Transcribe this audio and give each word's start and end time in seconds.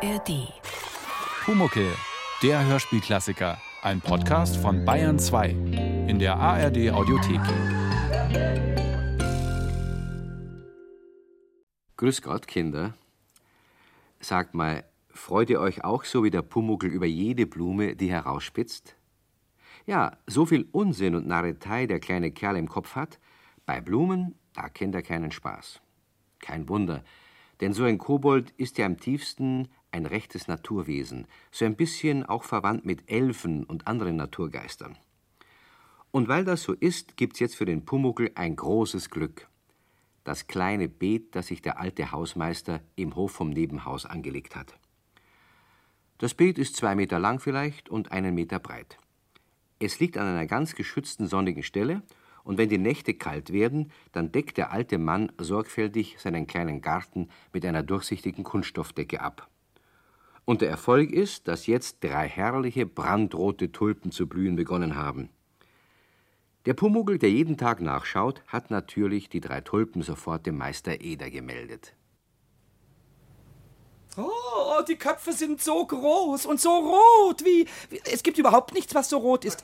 ARD. 0.00 0.52
Pumuckel, 1.44 1.92
der 2.40 2.64
Hörspielklassiker. 2.64 3.58
Ein 3.82 4.00
Podcast 4.00 4.56
von 4.56 4.84
Bayern 4.84 5.18
2 5.18 5.48
in 6.06 6.20
der 6.20 6.36
ARD 6.36 6.92
Audiothek. 6.92 7.40
Grüß 11.96 12.22
Gott, 12.22 12.46
Kinder. 12.46 12.94
Sagt 14.20 14.54
mal, 14.54 14.84
freut 15.10 15.50
ihr 15.50 15.58
euch 15.58 15.82
auch 15.82 16.04
so 16.04 16.22
wie 16.22 16.30
der 16.30 16.42
Pumuckel 16.42 16.90
über 16.90 17.06
jede 17.06 17.46
Blume, 17.46 17.96
die 17.96 18.12
herausspitzt? 18.12 18.94
Ja, 19.84 20.16
so 20.28 20.46
viel 20.46 20.68
Unsinn 20.70 21.16
und 21.16 21.26
Narretei 21.26 21.86
der 21.86 21.98
kleine 21.98 22.30
Kerl 22.30 22.56
im 22.56 22.68
Kopf 22.68 22.94
hat, 22.94 23.18
bei 23.66 23.80
Blumen, 23.80 24.36
da 24.52 24.68
kennt 24.68 24.94
er 24.94 25.02
keinen 25.02 25.32
Spaß. 25.32 25.80
Kein 26.38 26.68
Wunder, 26.68 27.02
denn 27.60 27.72
so 27.72 27.82
ein 27.82 27.98
Kobold 27.98 28.52
ist 28.52 28.78
ja 28.78 28.86
im 28.86 28.98
tiefsten 28.98 29.68
ein 29.90 30.06
rechtes 30.06 30.48
Naturwesen, 30.48 31.26
so 31.50 31.64
ein 31.64 31.76
bisschen 31.76 32.24
auch 32.24 32.44
verwandt 32.44 32.84
mit 32.84 33.10
Elfen 33.10 33.64
und 33.64 33.86
anderen 33.86 34.16
Naturgeistern. 34.16 34.96
Und 36.10 36.28
weil 36.28 36.44
das 36.44 36.62
so 36.62 36.72
ist, 36.72 37.16
gibt's 37.16 37.40
jetzt 37.40 37.56
für 37.56 37.66
den 37.66 37.84
Pumuckel 37.84 38.30
ein 38.34 38.56
großes 38.56 39.10
Glück. 39.10 39.48
Das 40.24 40.46
kleine 40.46 40.88
Beet, 40.88 41.34
das 41.34 41.48
sich 41.48 41.62
der 41.62 41.78
alte 41.78 42.12
Hausmeister 42.12 42.80
im 42.96 43.14
Hof 43.16 43.32
vom 43.32 43.50
Nebenhaus 43.50 44.04
angelegt 44.06 44.56
hat. 44.56 44.74
Das 46.18 46.34
Beet 46.34 46.58
ist 46.58 46.76
zwei 46.76 46.94
Meter 46.94 47.18
lang 47.18 47.38
vielleicht 47.38 47.88
und 47.88 48.10
einen 48.12 48.34
Meter 48.34 48.58
breit. 48.58 48.98
Es 49.78 50.00
liegt 50.00 50.18
an 50.18 50.26
einer 50.26 50.46
ganz 50.46 50.74
geschützten 50.74 51.28
sonnigen 51.28 51.62
Stelle 51.62 52.02
und 52.42 52.58
wenn 52.58 52.68
die 52.68 52.78
Nächte 52.78 53.14
kalt 53.14 53.52
werden, 53.52 53.92
dann 54.12 54.32
deckt 54.32 54.56
der 54.56 54.72
alte 54.72 54.98
Mann 54.98 55.30
sorgfältig 55.38 56.16
seinen 56.18 56.46
kleinen 56.46 56.80
Garten 56.80 57.28
mit 57.52 57.64
einer 57.64 57.82
durchsichtigen 57.82 58.42
Kunststoffdecke 58.42 59.20
ab. 59.20 59.48
Und 60.48 60.62
der 60.62 60.70
Erfolg 60.70 61.10
ist, 61.10 61.46
dass 61.46 61.66
jetzt 61.66 62.02
drei 62.02 62.26
herrliche 62.26 62.86
brandrote 62.86 63.70
Tulpen 63.70 64.12
zu 64.12 64.26
blühen 64.26 64.56
begonnen 64.56 64.96
haben. 64.96 65.28
Der 66.64 66.72
Pumuckl, 66.72 67.18
der 67.18 67.30
jeden 67.30 67.58
Tag 67.58 67.82
nachschaut, 67.82 68.40
hat 68.46 68.70
natürlich 68.70 69.28
die 69.28 69.40
drei 69.40 69.60
Tulpen 69.60 70.00
sofort 70.00 70.46
dem 70.46 70.56
Meister 70.56 71.02
Eder 71.02 71.28
gemeldet. 71.28 71.92
Oh, 74.16 74.80
die 74.88 74.96
Köpfe 74.96 75.34
sind 75.34 75.60
so 75.60 75.84
groß 75.84 76.46
und 76.46 76.58
so 76.58 76.70
rot 76.70 77.44
wie. 77.44 77.66
wie 77.90 78.00
es 78.10 78.22
gibt 78.22 78.38
überhaupt 78.38 78.72
nichts, 78.72 78.94
was 78.94 79.10
so 79.10 79.18
rot 79.18 79.44
ist. 79.44 79.62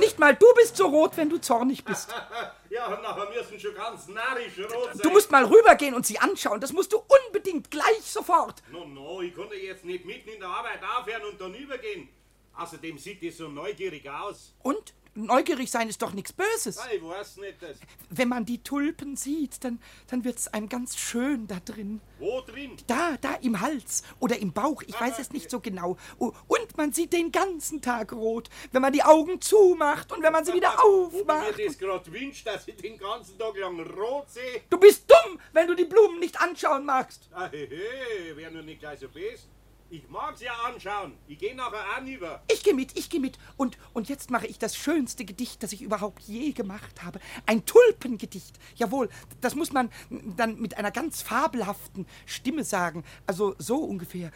Nicht 0.00 0.18
mal 0.18 0.34
du 0.34 0.46
bist 0.56 0.76
so 0.76 0.88
rot, 0.88 1.16
wenn 1.16 1.30
du 1.30 1.40
zornig 1.40 1.84
bist. 1.84 2.12
Ja, 2.86 2.94
und 2.94 3.02
nachher 3.02 3.30
müssen 3.30 3.58
schon 3.58 3.74
ganz 3.74 4.08
narrisch 4.08 4.58
rot 4.58 4.88
sein. 4.92 5.00
Du 5.02 5.10
musst 5.10 5.30
mal 5.30 5.44
rübergehen 5.44 5.94
und 5.94 6.04
sie 6.04 6.18
anschauen. 6.18 6.60
Das 6.60 6.72
musst 6.72 6.92
du 6.92 7.02
unbedingt 7.26 7.70
gleich 7.70 8.02
sofort. 8.02 8.62
No, 8.70 8.84
no, 8.84 9.22
ich 9.22 9.34
konnte 9.34 9.54
jetzt 9.54 9.84
nicht 9.84 10.04
mitten 10.04 10.28
in 10.28 10.40
der 10.40 10.48
Arbeit 10.48 10.80
aufhören 10.82 11.22
und 11.30 11.40
dann 11.40 11.54
übergehen. 11.54 12.08
Außerdem 12.56 12.98
sieht 12.98 13.22
es 13.22 13.38
so 13.38 13.48
neugierig 13.48 14.08
aus. 14.08 14.54
Und? 14.62 14.94
Neugierig 15.16 15.70
sein 15.70 15.88
ist 15.88 16.02
doch 16.02 16.12
nichts 16.12 16.32
Böses. 16.32 16.80
Ich 16.92 17.02
weiß 17.02 17.36
nicht, 17.36 17.62
das. 17.62 17.78
Wenn 18.10 18.28
man 18.28 18.44
die 18.44 18.62
Tulpen 18.62 19.16
sieht, 19.16 19.62
dann, 19.62 19.80
dann 20.08 20.24
wird 20.24 20.38
es 20.38 20.48
einem 20.48 20.68
ganz 20.68 20.96
schön 20.96 21.46
da 21.46 21.60
drin. 21.64 22.00
Wo 22.18 22.40
drin? 22.40 22.76
Da, 22.88 23.16
da 23.20 23.34
im 23.34 23.60
Hals 23.60 24.02
oder 24.18 24.38
im 24.38 24.52
Bauch, 24.52 24.82
ich 24.82 25.00
weiß 25.00 25.20
es 25.20 25.30
nicht 25.30 25.50
so 25.50 25.60
genau. 25.60 25.96
Und 26.18 26.76
man 26.76 26.92
sieht 26.92 27.12
den 27.12 27.30
ganzen 27.30 27.80
Tag 27.80 28.12
rot, 28.12 28.48
wenn 28.72 28.82
man 28.82 28.92
die 28.92 29.04
Augen 29.04 29.40
zumacht 29.40 30.10
und 30.12 30.22
wenn 30.22 30.32
man 30.32 30.44
sie 30.44 30.52
wieder 30.52 30.84
aufmacht. 30.84 31.56
mir 31.56 31.66
das 31.66 31.78
gerade 31.78 32.12
wünscht, 32.12 32.46
dass 32.46 32.66
ich 32.66 32.76
den 32.76 32.98
ganzen 32.98 33.38
Tag 33.38 33.56
lang 33.56 33.80
rot 33.80 34.30
sehe. 34.30 34.62
Du 34.68 34.78
bist 34.78 35.08
dumm, 35.08 35.38
wenn 35.52 35.68
du 35.68 35.74
die 35.74 35.84
Blumen 35.84 36.18
nicht 36.18 36.40
anschauen 36.40 36.84
magst. 36.84 37.28
Ah, 37.32 37.48
he, 37.52 37.66
he, 37.66 38.36
wär 38.36 38.50
nur 38.50 38.62
nicht 38.62 38.80
gleich 38.80 38.98
so 38.98 39.08
best. 39.08 39.46
Ich 39.90 40.08
mag's 40.08 40.40
ja 40.40 40.52
anschauen. 40.66 41.12
Ich 41.28 41.38
geh 41.38 41.54
nachher 41.54 41.84
auch 41.96 42.06
über. 42.06 42.42
Ich 42.50 42.64
gehe 42.64 42.74
mit, 42.74 42.96
ich 42.98 43.10
gehe 43.10 43.20
mit. 43.20 43.38
Und, 43.56 43.78
und 43.92 44.08
jetzt 44.08 44.30
mache 44.30 44.46
ich 44.46 44.58
das 44.58 44.76
schönste 44.76 45.24
Gedicht, 45.24 45.62
das 45.62 45.72
ich 45.72 45.82
überhaupt 45.82 46.22
je 46.22 46.52
gemacht 46.52 47.02
habe. 47.04 47.20
Ein 47.46 47.64
Tulpengedicht. 47.64 48.58
Jawohl, 48.74 49.08
das 49.40 49.54
muss 49.54 49.72
man 49.72 49.90
dann 50.36 50.58
mit 50.60 50.78
einer 50.78 50.90
ganz 50.90 51.22
fabelhaften 51.22 52.06
Stimme 52.26 52.64
sagen. 52.64 53.04
Also 53.26 53.54
so 53.58 53.76
ungefähr. 53.76 54.32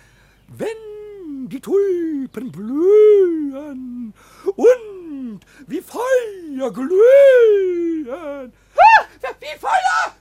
Wenn 0.48 1.48
die 1.48 1.60
Tulpen 1.60 2.52
blühen 2.52 4.14
und 4.56 5.40
wie 5.66 5.80
Feuer 5.80 6.72
glühen. 6.72 8.08
Ah, 8.08 8.48
wie 9.40 9.58
Feuer! 9.58 10.17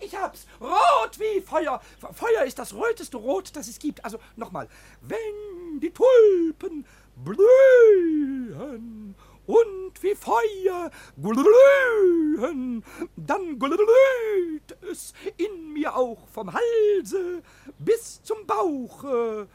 Ich 0.00 0.16
hab's! 0.16 0.46
Rot 0.60 1.18
wie 1.18 1.40
Feuer! 1.40 1.80
Feuer 2.12 2.44
ist 2.44 2.58
das 2.58 2.74
röteste 2.74 3.16
Rot, 3.16 3.54
das 3.54 3.68
es 3.68 3.78
gibt. 3.78 4.04
Also 4.04 4.18
nochmal. 4.36 4.68
Wenn 5.02 5.80
die 5.80 5.90
Tulpen 5.90 6.86
blühen 7.16 9.14
und 9.46 10.02
wie 10.02 10.14
Feuer 10.14 10.90
glühen, 11.20 12.84
dann 13.16 13.58
glüht 13.58 14.76
es 14.90 15.12
in 15.36 15.72
mir 15.72 15.94
auch 15.94 16.26
vom 16.28 16.52
Halse 16.52 17.42
bis 17.78 18.22
zum 18.22 18.46
Bauche. 18.46 19.48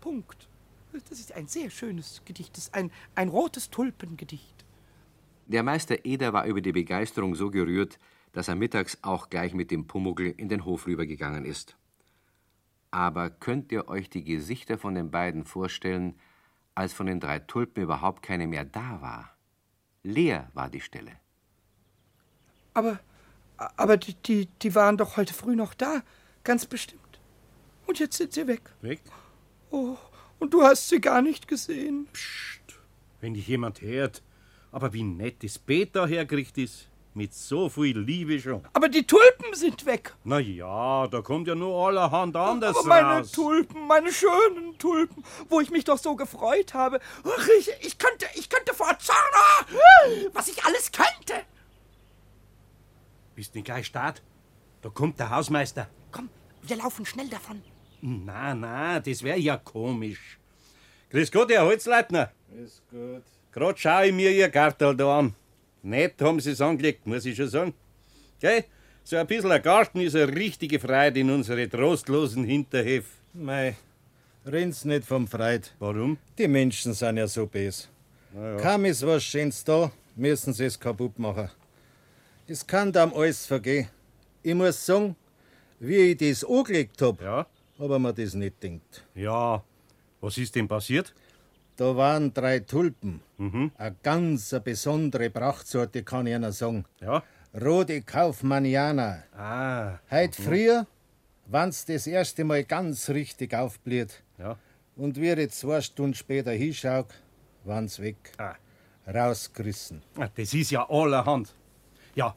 Punkt. 0.00 0.48
Das 1.08 1.18
ist 1.18 1.32
ein 1.32 1.46
sehr 1.46 1.70
schönes 1.70 2.22
Gedicht. 2.24 2.56
Das 2.56 2.64
ist 2.64 2.74
ein, 2.74 2.90
ein 3.14 3.28
rotes 3.28 3.70
Tulpengedicht. 3.70 4.64
Der 5.46 5.62
Meister 5.62 6.04
Eder 6.04 6.32
war 6.32 6.46
über 6.46 6.60
die 6.60 6.72
Begeisterung 6.72 7.34
so 7.34 7.50
gerührt, 7.50 7.98
dass 8.32 8.48
er 8.48 8.54
mittags 8.54 8.98
auch 9.02 9.30
gleich 9.30 9.54
mit 9.54 9.70
dem 9.70 9.86
Pumuckl 9.86 10.34
in 10.36 10.48
den 10.48 10.64
Hof 10.64 10.86
rübergegangen 10.86 11.44
ist. 11.44 11.76
Aber 12.90 13.30
könnt 13.30 13.72
ihr 13.72 13.88
euch 13.88 14.10
die 14.10 14.24
Gesichter 14.24 14.78
von 14.78 14.94
den 14.94 15.10
beiden 15.10 15.44
vorstellen, 15.44 16.14
als 16.74 16.92
von 16.92 17.06
den 17.06 17.20
drei 17.20 17.38
Tulpen 17.38 17.82
überhaupt 17.82 18.22
keine 18.22 18.46
mehr 18.46 18.64
da 18.64 19.00
war? 19.00 19.36
Leer 20.02 20.50
war 20.54 20.68
die 20.68 20.80
Stelle. 20.80 21.12
Aber, 22.74 22.98
aber 23.56 23.96
die, 23.96 24.14
die, 24.14 24.46
die 24.60 24.74
waren 24.74 24.96
doch 24.96 25.16
heute 25.16 25.34
früh 25.34 25.54
noch 25.54 25.74
da. 25.74 26.02
Ganz 26.44 26.66
bestimmt. 26.66 27.00
Und 27.86 27.98
jetzt 27.98 28.16
sind 28.16 28.32
sie 28.32 28.46
weg. 28.46 28.62
Weg? 28.80 29.00
Oh, 29.70 29.96
und 30.38 30.52
du 30.52 30.62
hast 30.62 30.88
sie 30.88 31.00
gar 31.00 31.22
nicht 31.22 31.48
gesehen. 31.48 32.08
Wenn 33.20 33.34
dich 33.34 33.46
jemand 33.48 33.80
hört. 33.80 34.22
Aber 34.70 34.92
wie 34.92 35.02
nett 35.02 35.44
das 35.44 35.58
Beet 35.58 35.94
da 35.94 36.06
hergerichtet 36.06 36.64
ist. 36.64 36.88
Mit 37.14 37.34
so 37.34 37.68
viel 37.68 37.98
Liebe 37.98 38.40
schon. 38.40 38.64
Aber 38.72 38.88
die 38.88 39.06
Tulpen 39.06 39.52
sind 39.52 39.84
weg. 39.84 40.14
Na 40.24 40.38
ja, 40.38 41.06
da 41.08 41.20
kommt 41.20 41.46
ja 41.46 41.54
nur 41.54 41.86
allerhand 41.88 42.34
anders 42.36 42.74
Aber 42.76 42.88
meine 42.88 43.18
raus. 43.18 43.32
Tulpen, 43.32 43.86
meine 43.86 44.10
schönen 44.10 44.78
Tulpen, 44.78 45.22
wo 45.50 45.60
ich 45.60 45.70
mich 45.70 45.84
doch 45.84 45.98
so 45.98 46.16
gefreut 46.16 46.72
habe. 46.72 47.00
Ach, 47.24 47.48
ich, 47.58 47.70
ich 47.80 47.98
könnte, 47.98 48.26
ich 48.34 48.48
könnte 48.48 48.72
vor 48.72 48.98
Zorn, 48.98 49.18
was 50.32 50.48
ich 50.48 50.64
alles 50.64 50.90
könnte. 50.90 51.34
Bist 53.34 53.54
nicht 53.54 53.64
gleich 53.64 53.86
Start? 53.86 54.22
Da 54.80 54.88
kommt 54.88 55.20
der 55.20 55.28
Hausmeister. 55.28 55.88
Komm, 56.12 56.30
wir 56.62 56.76
laufen 56.76 57.04
schnell 57.04 57.28
davon. 57.28 57.62
Na, 58.00 58.54
na, 58.54 59.00
das 59.00 59.22
wär 59.22 59.38
ja 59.38 59.58
komisch. 59.58 60.38
Grüß 61.10 61.30
Gott, 61.30 61.50
Herr 61.50 61.66
Holzleitner. 61.66 62.32
Ist 62.64 62.82
gut. 62.90 63.22
Grad 63.52 63.78
schau 63.78 64.02
ich 64.02 64.12
mir 64.14 64.30
Ihr 64.30 64.48
Gartel 64.48 64.96
da 64.96 65.18
an. 65.18 65.34
Nett 65.82 66.20
haben 66.20 66.40
Sie's 66.40 66.60
angelegt, 66.60 67.06
muss 67.06 67.24
ich 67.26 67.36
schon 67.36 67.48
sagen. 67.48 67.74
Gell? 68.40 68.64
So 69.04 69.16
ein 69.16 69.26
bisschen 69.26 69.50
ein 69.50 69.60
Garten 69.62 70.00
ist 70.00 70.14
eine 70.14 70.28
richtige 70.34 70.78
Freude 70.78 71.18
in 71.20 71.30
unsere 71.30 71.68
trostlosen 71.68 72.44
Hinterhöfe. 72.44 73.08
Mei, 73.32 73.76
renn's 74.46 74.84
nicht 74.84 75.04
vom 75.04 75.26
Freud. 75.26 75.66
Warum? 75.80 76.18
Die 76.38 76.46
Menschen 76.46 76.94
sind 76.94 77.16
ja 77.16 77.26
so 77.26 77.46
bes. 77.46 77.88
Kaum 78.60 78.84
ist 78.84 79.04
was 79.04 79.24
Schönes 79.24 79.62
da, 79.64 79.90
müssen 80.14 80.52
sie 80.52 80.64
es 80.66 80.78
kaputt 80.78 81.18
machen. 81.18 81.50
Es 82.46 82.64
kann 82.66 82.92
dann 82.92 83.12
alles 83.12 83.44
vergehen. 83.44 83.88
Ich 84.42 84.54
muss 84.54 84.84
sagen, 84.86 85.16
wie 85.80 86.12
ich 86.12 86.16
das 86.18 86.44
angelegt 86.44 87.00
hab, 87.02 87.20
Ja? 87.20 87.46
aber 87.78 87.98
mir 87.98 88.12
das 88.12 88.34
nicht 88.34 88.62
denkt. 88.62 89.04
Ja. 89.14 89.62
Was 90.20 90.38
ist 90.38 90.54
denn 90.54 90.68
passiert? 90.68 91.12
Da 91.76 91.96
waren 91.96 92.32
drei 92.34 92.60
Tulpen. 92.60 93.20
Eine 93.38 93.96
ganz 94.02 94.54
besondere 94.62 95.30
Prachtsorte, 95.30 96.02
kann 96.02 96.26
ich 96.26 96.34
Ihnen 96.34 96.52
sagen. 96.52 96.84
Ja? 97.00 97.22
Rote 97.60 98.02
Kaufmannianer. 98.02 99.24
Ah. 99.36 99.98
Heut 100.10 100.34
früher, 100.36 100.86
wann's 101.46 101.84
das 101.84 102.06
erste 102.06 102.44
Mal 102.44 102.64
ganz 102.64 103.08
richtig 103.10 103.54
aufblüht. 103.54 104.22
Ja. 104.38 104.56
Und 104.96 105.20
wie 105.20 105.30
ich 105.32 105.50
zwei 105.50 105.80
Stunden 105.80 106.14
später 106.14 106.52
hinschaue, 106.52 107.06
waren's 107.64 107.98
weg. 108.00 108.16
Ah. 108.38 108.54
Rausgerissen. 109.06 110.02
Ah, 110.16 110.28
Das 110.34 110.54
ist 110.54 110.70
ja 110.70 110.88
allerhand. 110.88 111.54
Ja. 112.14 112.34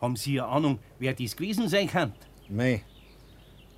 Haben 0.00 0.16
Sie 0.16 0.40
eine 0.40 0.48
Ahnung, 0.48 0.78
wer 0.98 1.12
dies 1.12 1.36
gewesen 1.36 1.68
sein 1.68 1.86
kann? 1.88 2.14
Mei, 2.48 2.82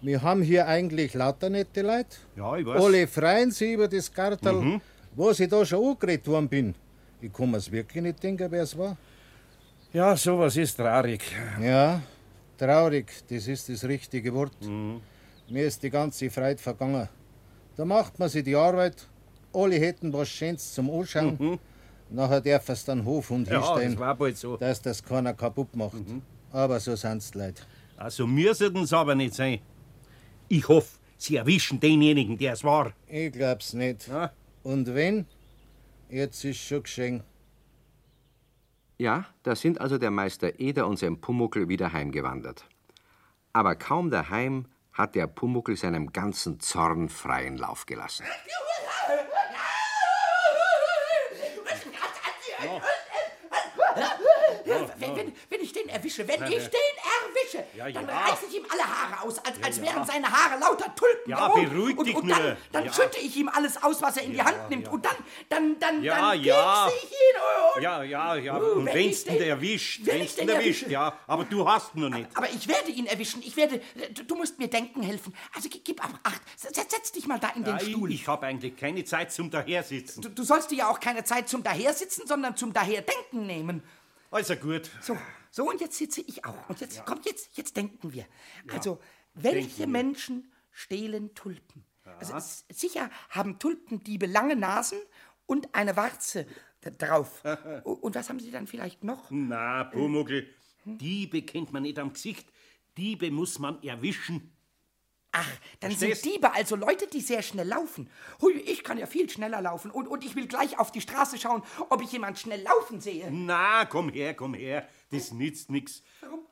wir 0.02 0.20
haben 0.22 0.42
hier 0.42 0.66
eigentlich 0.66 1.14
lauter 1.14 1.48
nette 1.48 1.82
Leute. 1.82 2.16
Ja, 2.36 2.56
ich 2.56 2.66
weiß. 2.66 2.82
Alle 2.82 3.06
freuen 3.06 3.50
sich 3.50 3.72
über 3.72 3.88
das 3.88 4.12
Gartel, 4.12 4.80
was 5.14 5.40
ich 5.40 5.48
da 5.48 5.64
schon 5.64 5.84
angeredet 5.92 6.26
worden 6.26 6.48
bin. 6.48 6.74
Ich 7.20 7.32
kann 7.32 7.50
mir's 7.50 7.70
wirklich 7.70 8.02
nicht 8.02 8.22
denken, 8.22 8.50
wer 8.50 8.62
es 8.62 8.76
war. 8.76 8.96
Ja, 9.92 10.16
sowas 10.16 10.56
ist 10.56 10.74
traurig. 10.76 11.22
Ja, 11.60 12.02
traurig, 12.58 13.06
das 13.28 13.46
ist 13.46 13.68
das 13.68 13.84
richtige 13.84 14.32
Wort. 14.34 14.56
Mir 15.48 15.66
ist 15.66 15.82
die 15.82 15.90
ganze 15.90 16.30
Freude 16.30 16.60
vergangen. 16.60 17.08
Da 17.76 17.84
macht 17.84 18.18
man 18.18 18.28
sich 18.28 18.42
die 18.44 18.56
Arbeit, 18.56 19.06
alle 19.52 19.76
hätten 19.76 20.12
was 20.12 20.28
Schönes 20.28 20.74
zum 20.74 20.90
Anschauen. 20.90 21.36
Mhm. 21.38 21.58
Nachher 22.10 22.40
darf 22.40 22.68
es 22.68 22.84
dann 22.84 23.04
Hofhund 23.04 23.48
Ja, 23.48 23.58
hinstellen, 23.58 23.92
das 23.92 24.00
war 24.00 24.14
bald 24.14 24.36
so. 24.36 24.56
dass 24.56 24.82
das 24.82 25.02
keiner 25.02 25.32
kaputt 25.32 25.74
macht. 25.76 25.94
Aber 26.50 26.78
so 26.80 26.94
sind's 26.96 27.30
die 27.30 27.38
Leute. 27.38 27.62
Also 27.96 28.26
müssen 28.26 28.76
es 28.76 28.92
aber 28.92 29.14
nicht 29.14 29.34
sein. 29.34 29.60
Ich 30.54 30.68
hoffe, 30.68 30.98
Sie 31.16 31.36
erwischen 31.36 31.80
denjenigen, 31.80 32.36
der 32.36 32.52
es 32.52 32.62
war. 32.62 32.92
Ich 33.06 33.32
glaub's 33.32 33.72
nicht. 33.72 34.08
Ja. 34.08 34.32
Und 34.62 34.94
wenn? 34.94 35.24
Jetzt 36.10 36.44
ist 36.44 36.58
schon 36.58 36.82
geschehen. 36.82 37.22
Ja, 38.98 39.24
da 39.44 39.56
sind 39.56 39.80
also 39.80 39.96
der 39.96 40.10
Meister 40.10 40.60
Eder 40.60 40.86
und 40.88 40.98
sein 40.98 41.22
Pumuckel 41.22 41.70
wieder 41.70 41.94
heimgewandert. 41.94 42.66
Aber 43.54 43.76
kaum 43.76 44.10
daheim 44.10 44.66
hat 44.92 45.14
der 45.14 45.26
Pumuckel 45.26 45.74
seinem 45.74 46.12
ganzen 46.12 46.60
Zorn 46.60 47.08
freien 47.08 47.56
Lauf 47.56 47.86
gelassen. 47.86 48.26
Wenn, 54.98 55.16
wenn, 55.16 55.32
wenn 55.48 55.60
ich 55.60 55.72
den 55.72 55.88
erwische, 55.88 56.26
wenn 56.26 56.42
ich 56.44 56.68
den 56.68 56.94
erwische, 57.18 57.64
Ja, 57.76 57.90
dann 57.90 58.06
ja. 58.08 58.18
reiße 58.20 58.46
ich 58.48 58.56
ihm 58.56 58.64
alle 58.70 58.82
Haare 58.84 59.22
aus, 59.22 59.38
als, 59.44 59.62
als 59.62 59.80
wären 59.80 60.04
seine 60.04 60.26
Haare 60.30 60.60
lauter 60.60 60.94
Tulpen. 60.94 61.30
Ja, 61.30 61.46
und, 61.46 61.70
beruhig 61.70 61.96
und, 61.98 62.06
dich 62.06 62.14
und 62.16 62.28
dann, 62.28 62.56
dann 62.72 62.84
Ja. 62.86 62.92
schütte 62.92 63.18
ich 63.20 63.36
ihm 63.36 63.48
alles 63.48 63.82
aus, 63.82 64.00
was 64.02 64.16
er 64.16 64.24
in 64.24 64.32
die 64.32 64.42
Hand 64.42 64.70
nimmt. 64.70 64.88
Und 64.88 65.04
dann, 65.04 65.16
dann, 65.48 65.78
dann, 65.78 66.02
Ja, 66.02 66.32
dann 66.32 66.42
ja. 66.42 66.88
ich 66.88 67.04
ihn. 67.04 67.76
Und, 67.76 67.82
Ja, 67.82 68.02
ja, 68.02 68.34
ja. 68.36 68.58
Oh, 68.60 68.74
Und 68.78 68.86
wenn 68.86 68.94
wenn's 68.94 69.24
den 69.24 69.40
erwischt, 69.42 70.00
wenn 70.04 70.20
wenn's 70.20 70.36
den 70.36 70.48
erwischt, 70.48 70.88
ja. 70.88 71.16
Aber 71.26 71.44
du 71.44 71.68
hast 71.68 71.94
ihn 71.94 72.02
noch 72.02 72.08
nicht. 72.10 72.28
Aber 72.34 72.48
ich 72.50 72.66
werde 72.68 72.90
ihn 72.90 73.06
erwischen. 73.06 73.42
Ich 73.42 73.56
werde. 73.56 73.80
Du, 74.26 74.34
musst 74.36 74.58
mir 74.58 74.68
denken 74.68 75.02
helfen. 75.02 75.34
Also 75.54 75.68
gib, 75.68 75.84
gib 75.84 76.04
ab 76.04 76.18
Acht. 76.22 76.40
Setz, 76.56 77.12
dich 77.12 77.26
mal 77.26 77.38
da 77.38 77.48
in 77.50 77.64
den 77.64 77.74
Ja, 77.74 77.80
Stuhl. 77.80 78.12
ich 78.12 78.26
habe 78.28 78.46
eigentlich 78.46 78.76
keine 78.76 79.04
Zeit 79.04 79.32
zum 79.32 79.50
Dahersitzen. 79.50 80.34
Du 80.34 80.42
sollst 80.44 80.70
dir 80.70 80.76
ja 80.76 80.90
auch 80.90 81.00
keine 81.00 81.24
Zeit 81.24 81.48
zum 81.48 81.62
Dahersitzen, 81.62 82.26
sondern 82.26 82.56
zum 82.56 82.72
Daherdenken 82.72 83.46
nehmen. 83.46 83.82
Also 84.32 84.56
gut. 84.56 84.90
So, 85.00 85.16
so 85.50 85.68
und 85.70 85.80
jetzt 85.80 85.96
sitze 85.98 86.22
ich 86.22 86.44
auch. 86.44 86.68
Und 86.68 86.80
jetzt, 86.80 87.04
komm, 87.04 87.20
jetzt, 87.24 87.56
jetzt 87.56 87.76
denken 87.76 88.12
wir. 88.12 88.26
Also, 88.72 88.98
welche 89.34 89.60
denken 89.60 89.78
wir. 89.78 89.86
Menschen 89.86 90.52
stehlen 90.70 91.34
Tulpen? 91.34 91.84
Also, 92.18 92.34
s- 92.34 92.64
sicher 92.72 93.10
haben 93.30 93.58
Tulpendiebe 93.58 94.26
lange 94.26 94.56
Nasen 94.56 94.98
und 95.46 95.74
eine 95.74 95.96
Warze 95.96 96.46
drauf. 96.98 97.42
Und 97.84 98.14
was 98.16 98.28
haben 98.28 98.40
sie 98.40 98.50
dann 98.50 98.66
vielleicht 98.66 99.04
noch? 99.04 99.26
Na, 99.30 99.84
Pumuckl, 99.84 100.48
Diebe 100.84 101.42
kennt 101.42 101.72
man 101.72 101.82
nicht 101.84 101.98
am 102.00 102.12
Gesicht. 102.12 102.48
Diebe 102.96 103.30
muss 103.30 103.58
man 103.60 103.80
erwischen. 103.84 104.51
Ach, 105.34 105.48
dann 105.80 105.90
Verstehst? 105.92 106.22
sind 106.22 106.34
Diebe 106.34 106.52
also 106.52 106.76
Leute, 106.76 107.06
die 107.06 107.20
sehr 107.22 107.40
schnell 107.42 107.66
laufen. 107.66 108.10
Hui, 108.42 108.52
ich 108.52 108.84
kann 108.84 108.98
ja 108.98 109.06
viel 109.06 109.28
schneller 109.30 109.62
laufen. 109.62 109.90
Und, 109.90 110.06
und 110.06 110.24
ich 110.24 110.36
will 110.36 110.46
gleich 110.46 110.78
auf 110.78 110.92
die 110.92 111.00
Straße 111.00 111.38
schauen, 111.38 111.62
ob 111.88 112.02
ich 112.02 112.12
jemand 112.12 112.38
schnell 112.38 112.60
laufen 112.62 113.00
sehe. 113.00 113.30
Na, 113.30 113.86
komm 113.86 114.10
her, 114.10 114.34
komm 114.34 114.52
her. 114.54 114.86
Das 115.10 115.32
nützt 115.32 115.70
nix. 115.70 116.02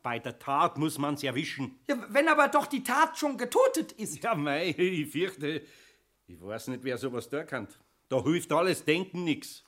Bei 0.02 0.18
der 0.18 0.38
Tat 0.38 0.78
muss 0.78 0.96
man's 0.98 1.22
erwischen. 1.22 1.78
Ja, 1.88 2.02
wenn 2.08 2.26
aber 2.28 2.48
doch 2.48 2.66
die 2.66 2.82
Tat 2.82 3.18
schon 3.18 3.36
getotet 3.36 3.92
ist. 3.92 4.22
Ja, 4.22 4.34
mei, 4.34 4.70
ich 4.70 5.10
fürchte, 5.10 5.62
ich 6.26 6.40
weiß 6.40 6.68
nicht, 6.68 6.82
wer 6.82 6.96
sowas 6.96 7.28
da 7.28 7.44
kann. 7.44 7.68
Da 8.08 8.22
hilft 8.22 8.50
alles 8.52 8.84
Denken 8.84 9.24
nix. 9.24 9.62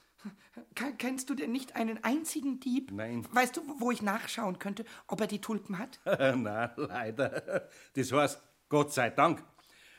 Ke- 0.75 0.95
Kennst 0.97 1.29
du 1.29 1.35
denn 1.35 1.53
nicht 1.53 1.77
einen 1.77 2.03
einzigen 2.05 2.61
Dieb? 2.61 2.91
Nein. 2.93 3.27
Weißt 3.33 3.57
du, 3.57 3.63
wo 3.79 3.91
ich 3.91 4.01
nachschauen 4.03 4.59
könnte, 4.59 4.85
ob 5.07 5.21
er 5.21 5.27
die 5.27 5.41
Tulpen 5.41 5.79
hat? 5.79 6.01
Na, 6.37 6.73
leider. 6.77 7.69
Das 7.95 8.11
heißt, 8.13 8.41
Gott 8.73 8.91
sei 8.91 9.11
Dank. 9.11 9.45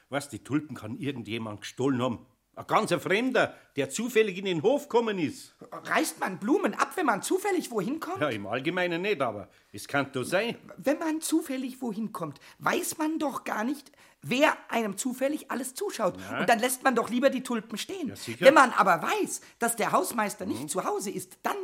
Was, 0.10 0.30
die 0.30 0.44
Tulpen 0.44 0.76
kann 0.76 0.98
irgendjemand 0.98 1.62
gestohlen 1.62 2.02
haben. 2.02 2.26
Ein 2.56 2.66
ganzer 2.66 3.00
Fremder, 3.00 3.56
der 3.76 3.92
zufällig 3.92 4.36
in 4.40 4.46
den 4.46 4.64
Hof 4.64 4.90
gekommen 4.90 5.20
ist. 5.20 5.56
Reißt 5.72 6.20
man 6.20 6.40
Blumen 6.40 6.74
ab, 6.74 6.94
wenn 6.96 7.06
man 7.06 7.22
zufällig 7.22 7.70
wohin 7.70 8.00
kommt? 8.00 8.20
Ja, 8.20 8.30
im 8.30 8.48
Allgemeinen 8.48 9.04
nicht, 9.04 9.22
aber 9.22 9.48
es 9.72 9.88
kann 9.88 10.12
doch 10.12 10.24
sein. 10.24 10.58
Wenn 10.78 10.98
man 10.98 11.22
zufällig 11.22 11.84
wohin 11.84 12.12
kommt, 12.12 12.40
weiß 12.58 12.98
man 12.98 13.20
doch 13.20 13.44
gar 13.44 13.64
nicht, 13.64 13.92
wer 14.24 14.58
einem 14.72 14.98
zufällig 14.98 15.52
alles 15.52 15.76
zuschaut. 15.76 16.16
Und 16.40 16.50
dann 16.50 16.58
lässt 16.58 16.84
man 16.84 16.96
doch 16.96 17.12
lieber 17.12 17.30
die 17.30 17.44
Tulpen 17.44 17.78
stehen. 17.78 18.08
Mhm. 18.08 18.36
wenn 18.40 18.56
man 18.56 18.72
aber 18.72 19.04
weiß, 19.04 19.42
dass 19.60 19.76
der 19.76 19.92
Hausmeister 19.92 20.48
nicht 20.48 20.68
zu 20.68 20.84
Hause 20.84 21.12
ist, 21.12 21.38
dann. 21.44 21.58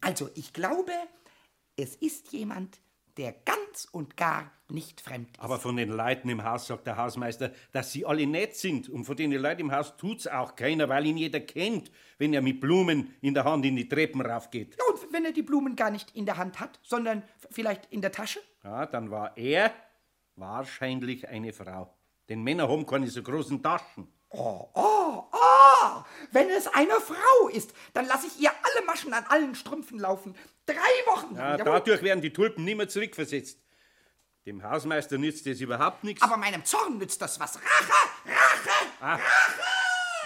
Also, 0.00 0.28
ich 0.34 0.52
glaube, 0.52 0.92
es 1.76 1.94
ist 1.94 2.32
jemand, 2.32 2.80
der 3.16 3.32
ganz 3.32 3.86
und 3.90 4.16
gar 4.16 4.50
nicht 4.68 5.00
fremd 5.00 5.36
ist. 5.36 5.42
Aber 5.42 5.58
von 5.58 5.76
den 5.76 5.90
Leuten 5.90 6.28
im 6.28 6.44
Haus 6.44 6.66
sagt 6.66 6.86
der 6.86 6.96
Hausmeister, 6.96 7.52
dass 7.72 7.92
sie 7.92 8.06
alle 8.06 8.26
nett 8.26 8.56
sind. 8.56 8.88
Und 8.88 9.04
von 9.04 9.16
den 9.16 9.32
Leuten 9.32 9.62
im 9.62 9.72
Haus 9.72 9.96
tut's 9.96 10.26
auch 10.26 10.56
keiner, 10.56 10.88
weil 10.88 11.06
ihn 11.06 11.16
jeder 11.16 11.40
kennt, 11.40 11.90
wenn 12.18 12.32
er 12.32 12.42
mit 12.42 12.60
Blumen 12.60 13.14
in 13.20 13.34
der 13.34 13.44
Hand 13.44 13.64
in 13.66 13.76
die 13.76 13.88
Treppen 13.88 14.20
raufgeht. 14.20 14.76
Ja, 14.78 14.84
und 14.92 15.12
wenn 15.12 15.24
er 15.24 15.32
die 15.32 15.42
Blumen 15.42 15.76
gar 15.76 15.90
nicht 15.90 16.14
in 16.16 16.26
der 16.26 16.36
Hand 16.36 16.60
hat, 16.60 16.78
sondern 16.82 17.22
vielleicht 17.50 17.86
in 17.92 18.00
der 18.00 18.12
Tasche? 18.12 18.40
Ja, 18.62 18.86
dann 18.86 19.10
war 19.10 19.36
er 19.36 19.72
wahrscheinlich 20.36 21.28
eine 21.28 21.52
Frau. 21.52 21.94
Denn 22.28 22.42
Männer 22.42 22.68
haben 22.68 22.86
keine 22.86 23.06
so 23.08 23.22
großen 23.22 23.62
Taschen. 23.62 24.08
Oh, 24.30 24.68
oh, 24.74 25.24
oh! 25.30 26.02
Wenn 26.32 26.48
es 26.50 26.66
eine 26.66 26.94
Frau 27.00 27.48
ist, 27.48 27.72
dann 27.92 28.06
lasse 28.06 28.26
ich 28.26 28.40
ihr 28.40 28.50
alle 28.74 28.84
Maschen 28.86 29.12
an 29.12 29.24
allen 29.28 29.54
Strümpfen 29.54 29.98
laufen. 29.98 30.34
Drei 30.66 30.74
Wochen 31.06 31.36
Ja, 31.36 31.52
jawohl. 31.56 31.64
dadurch 31.64 32.02
werden 32.02 32.20
die 32.20 32.32
Tulpen 32.32 32.64
nimmer 32.64 32.88
zurückversetzt. 32.88 33.58
Dem 34.46 34.62
Hausmeister 34.62 35.16
nützt 35.18 35.46
das 35.46 35.60
überhaupt 35.60 36.04
nichts. 36.04 36.22
Aber 36.22 36.36
meinem 36.36 36.64
Zorn 36.64 36.98
nützt 36.98 37.20
das 37.22 37.40
was. 37.40 37.58
Rache! 39.00 39.22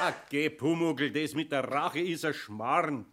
Ah, 0.01 0.13
geh, 0.29 0.49
Pumuckl, 0.51 1.11
das 1.11 1.35
mit 1.35 1.51
der 1.51 1.65
Rache 1.65 2.01
ist 2.01 2.25
ein 2.25 2.35
Schmarrn. 2.35 3.05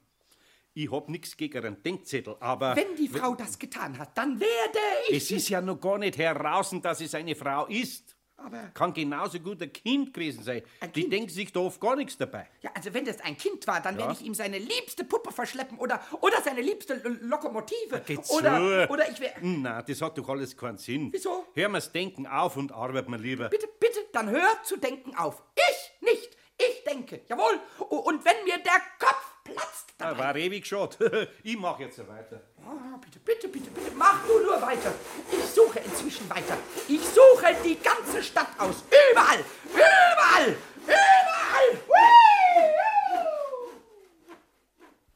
Ich 0.74 0.92
hab 0.92 1.08
nix 1.10 1.36
gegen 1.38 1.66
einen 1.66 1.82
Denkzettel, 1.82 2.36
aber 2.40 2.76
Wenn 2.76 2.96
die 2.96 3.08
Frau 3.08 3.34
das 3.34 3.58
getan 3.58 3.98
hat, 3.98 4.18
dann 4.18 4.40
werde 4.40 4.80
ich. 5.08 5.18
es 5.18 5.32
ist 5.32 5.50
ja 5.50 5.62
noch 5.62 5.80
gar 5.80 5.98
nicht 5.98 6.18
heraus, 6.18 6.76
dass 6.82 7.02
es 7.02 7.16
eine 7.16 7.34
Frau 7.36 7.66
ist. 7.68 8.15
Aber- 8.38 8.70
Kann 8.74 8.94
genauso 8.94 9.40
gut 9.40 9.62
ein 9.62 9.72
Kind 9.72 10.14
gewesen 10.14 10.44
sein. 10.44 10.62
Ein 10.82 10.92
Die 10.92 11.02
Kind? 11.02 11.14
denken 11.14 11.30
sich 11.30 11.52
da 11.54 11.62
oft 11.62 11.80
gar 11.80 11.96
nichts 11.96 12.18
dabei. 12.18 12.48
Ja, 12.62 12.70
also 12.76 12.94
wenn 12.94 13.06
das 13.06 13.20
ein 13.22 13.38
Kind 13.38 13.66
war, 13.66 13.82
dann 13.82 13.98
werde 13.98 14.14
ich 14.14 14.22
ihm 14.24 14.34
seine 14.34 14.58
liebste 14.60 15.04
Puppe 15.06 15.32
verschleppen 15.32 15.78
oder, 15.80 16.02
oder 16.22 16.42
seine 16.42 16.62
liebste 16.62 16.94
L 17.04 17.20
Lokomotive. 17.22 18.04
Geh 18.06 18.18
Oder, 18.30 18.58
zu. 18.88 18.92
oder 18.92 19.10
ich 19.10 19.20
werde. 19.20 19.40
Na, 19.42 19.82
das 19.82 20.02
hat 20.02 20.18
doch 20.18 20.28
alles 20.30 20.56
keinen 20.56 20.78
Sinn. 20.78 21.10
Wieso? 21.14 21.46
Hören 21.54 21.72
wir's 21.72 21.92
Denken 21.92 22.28
auf 22.28 22.58
und 22.58 22.72
arbeiten 22.72 23.10
wir 23.12 23.18
lieber. 23.18 23.50
Bitte, 23.50 23.68
bitte, 23.80 24.00
dann 24.12 24.30
hör 24.30 24.62
zu 24.64 24.78
denken 24.78 25.16
auf. 25.16 25.42
Ich 25.56 26.02
nicht. 26.08 26.38
Ich 26.58 26.84
denke. 26.84 27.22
Jawohl. 27.28 27.60
O- 27.80 27.96
Und 27.98 28.24
wenn 28.26 28.44
mir 28.46 28.58
der 28.58 28.82
Kopf 29.00 29.35
platzt, 29.46 29.94
Ah, 30.00 30.10
dann. 30.10 30.18
war 30.18 30.36
ewig 30.36 30.66
schade. 30.68 31.30
ich 31.44 31.58
mach 31.58 31.80
jetzt 31.80 32.00
weiter. 32.08 32.42
Ah, 32.66 32.98
bitte, 33.04 33.20
bitte, 33.20 33.48
bitte, 33.48 33.70
bitte, 33.72 33.92
mach 33.96 34.26
du 34.28 34.40
nur 34.44 34.62
weiter. 34.62 34.94
Ich 35.32 35.46
suche 35.46 35.80
inzwischen 35.80 36.30
weiter. 36.30 36.58
Ich 36.90 37.00
suche 37.02 37.56
die 37.64 37.78
ganze 37.82 38.22
Stadt 38.22 38.50
aus. 38.58 38.84
Überall. 39.12 39.40
Überall. 39.74 40.56
Überall. 40.84 41.80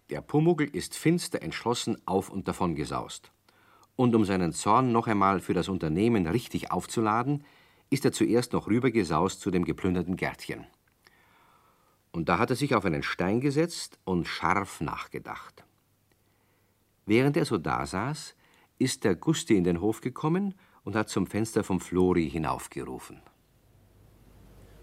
Der 0.10 0.22
Pumuckl 0.22 0.64
ist 0.64 0.96
finster 0.96 1.42
entschlossen 1.42 2.02
auf 2.06 2.30
und 2.30 2.48
davon 2.48 2.74
gesaust. 2.76 3.32
Und 3.96 4.16
um 4.16 4.24
seinen 4.26 4.54
Zorn 4.54 4.92
noch 4.94 5.08
einmal 5.08 5.40
für 5.42 5.54
das 5.54 5.68
Unternehmen 5.68 6.26
richtig 6.26 6.72
aufzuladen, 6.72 7.44
ist 7.90 8.06
er 8.06 8.12
zuerst 8.12 8.54
noch 8.54 8.68
rübergesaust 8.68 9.42
zu 9.42 9.52
dem 9.52 9.66
geplünderten 9.66 10.16
Gärtchen. 10.16 10.66
Und 12.12 12.30
da 12.30 12.40
hat 12.40 12.50
er 12.50 12.56
sich 12.56 12.76
auf 12.76 12.86
einen 12.86 13.04
Stein 13.04 13.40
gesetzt 13.40 14.00
und 14.04 14.26
scharf 14.28 14.82
nachgedacht. 14.82 15.64
Während 17.06 17.38
er 17.38 17.46
so 17.46 17.58
dasaß, 17.58 18.36
ist 18.78 19.04
der 19.04 19.16
Gusti 19.16 19.56
in 19.56 19.64
den 19.64 19.82
Hof 19.82 20.02
gekommen 20.02 20.56
und 20.84 20.96
hat 20.96 21.10
zum 21.10 21.28
Fenster 21.28 21.64
vom 21.64 21.80
Flori 21.80 22.30
hinaufgerufen. 22.30 23.22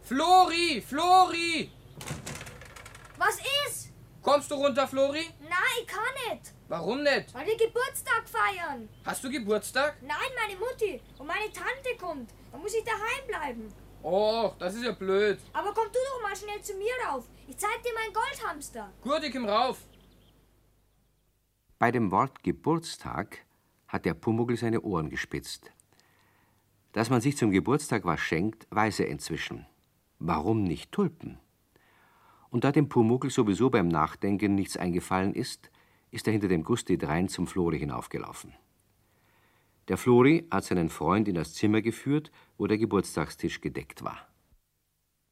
Flori, 0.02 0.82
Flori! 0.86 1.70
Was 3.18 3.38
ist? 3.66 3.92
Kommst 4.22 4.50
du 4.50 4.56
runter, 4.56 4.86
Flori? 4.86 5.24
Nein, 5.40 5.76
ich 5.80 5.86
kann 5.86 6.02
nicht. 6.30 6.52
Warum 6.68 7.02
nicht? 7.02 7.32
Weil 7.32 7.46
wir 7.46 7.56
Geburtstag 7.56 8.24
feiern. 8.28 8.88
Hast 9.04 9.22
du 9.24 9.30
Geburtstag? 9.30 9.96
Nein, 10.02 10.30
meine 10.40 10.58
Mutti 10.58 11.00
und 11.18 11.26
meine 11.26 11.52
Tante 11.52 11.96
kommt. 11.98 12.30
Da 12.52 12.58
muss 12.58 12.74
ich 12.74 12.84
daheim 12.84 13.26
bleiben. 13.28 13.72
Och, 14.08 14.54
das 14.60 14.76
ist 14.76 14.84
ja 14.84 14.92
blöd. 14.92 15.40
Aber 15.52 15.74
komm 15.74 15.86
du 15.86 15.98
doch 15.98 16.22
mal 16.22 16.36
schnell 16.36 16.62
zu 16.62 16.74
mir 16.74 16.92
rauf. 17.08 17.24
Ich 17.48 17.56
zeig 17.56 17.82
dir 17.82 17.92
meinen 17.92 18.14
Goldhamster. 18.14 18.92
Gut, 19.02 19.24
ich 19.24 19.32
komm 19.32 19.46
rauf. 19.46 19.84
Bei 21.80 21.90
dem 21.90 22.12
Wort 22.12 22.44
Geburtstag 22.44 23.44
hat 23.88 24.04
der 24.04 24.14
Pumuckl 24.14 24.56
seine 24.56 24.82
Ohren 24.82 25.10
gespitzt. 25.10 25.72
Dass 26.92 27.10
man 27.10 27.20
sich 27.20 27.36
zum 27.36 27.50
Geburtstag 27.50 28.04
was 28.04 28.20
schenkt, 28.20 28.68
weiß 28.70 29.00
er 29.00 29.08
inzwischen. 29.08 29.66
Warum 30.20 30.62
nicht 30.62 30.92
Tulpen? 30.92 31.40
Und 32.50 32.62
da 32.62 32.70
dem 32.70 32.88
Pumuckl 32.88 33.30
sowieso 33.30 33.70
beim 33.70 33.88
Nachdenken 33.88 34.54
nichts 34.54 34.76
eingefallen 34.76 35.34
ist, 35.34 35.68
ist 36.12 36.28
er 36.28 36.32
hinter 36.32 36.48
dem 36.48 36.62
Gusti 36.62 36.96
drein 36.96 37.28
zum 37.28 37.48
Flori 37.48 37.80
hinaufgelaufen. 37.80 38.54
Der 39.88 39.96
Flori 39.96 40.46
hat 40.50 40.64
seinen 40.64 40.88
Freund 40.88 41.28
in 41.28 41.36
das 41.36 41.54
Zimmer 41.54 41.80
geführt, 41.80 42.30
wo 42.58 42.66
der 42.66 42.78
Geburtstagstisch 42.78 43.60
gedeckt 43.60 44.02
war. 44.02 44.26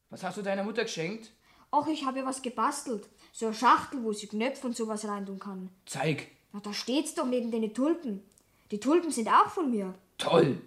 Was 0.09 0.23
hast 0.23 0.37
du 0.37 0.41
deiner 0.41 0.63
Mutter 0.63 0.83
geschenkt? 0.83 1.33
Ach, 1.71 1.87
ich 1.87 2.05
habe 2.05 2.19
ihr 2.19 2.25
was 2.25 2.41
gebastelt. 2.41 3.09
So 3.33 3.47
eine 3.47 3.55
Schachtel, 3.55 4.01
wo 4.03 4.13
sie 4.13 4.27
Knöpfe 4.27 4.67
und 4.67 4.75
sowas 4.77 5.05
reintun 5.05 5.39
kann. 5.39 5.69
Zeig. 5.85 6.27
Na, 6.53 6.61
da 6.61 6.71
steht's 6.71 7.15
doch 7.15 7.25
neben 7.25 7.51
den 7.51 7.73
Tulpen. 7.73 8.23
Die 8.71 8.79
Tulpen 8.79 9.11
sind 9.11 9.27
auch 9.27 9.49
von 9.49 9.69
mir. 9.71 9.93
Toll. 10.17 10.61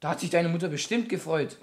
Da 0.00 0.10
hat 0.10 0.20
sich 0.20 0.30
deine 0.30 0.48
Mutter 0.48 0.68
bestimmt 0.68 1.08
gefreut. 1.08 1.58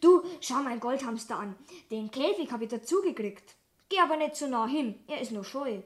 Du, 0.00 0.22
schau 0.40 0.62
mein 0.62 0.80
Goldhamster 0.80 1.38
an. 1.38 1.54
Den 1.90 2.10
Käfig 2.10 2.50
habe 2.50 2.64
ich 2.64 2.70
dazugekriegt. 2.70 3.54
Geh 3.88 3.98
aber 4.00 4.16
nicht 4.16 4.36
so 4.36 4.46
nah 4.46 4.66
hin. 4.66 4.96
Er 5.06 5.20
ist 5.20 5.32
nur 5.32 5.44
scheu. 5.44 5.80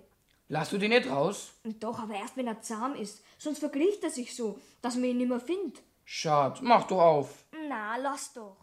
Lass 0.48 0.70
du 0.70 0.78
die 0.78 0.88
nicht 0.88 1.08
raus? 1.08 1.52
Doch 1.80 1.98
aber 1.98 2.14
erst, 2.14 2.36
wenn 2.36 2.46
er 2.46 2.62
zahm 2.62 2.94
ist. 2.94 3.24
Sonst 3.36 3.58
verkriecht 3.58 4.04
er 4.04 4.10
sich 4.10 4.34
so, 4.34 4.60
dass 4.80 4.94
man 4.94 5.06
ihn 5.06 5.18
nimmer 5.18 5.40
findet. 5.40 5.82
Schad, 6.04 6.62
mach 6.62 6.86
doch 6.86 7.00
auf. 7.00 7.44
Na, 7.68 7.96
lass 7.96 8.32
doch. 8.32 8.56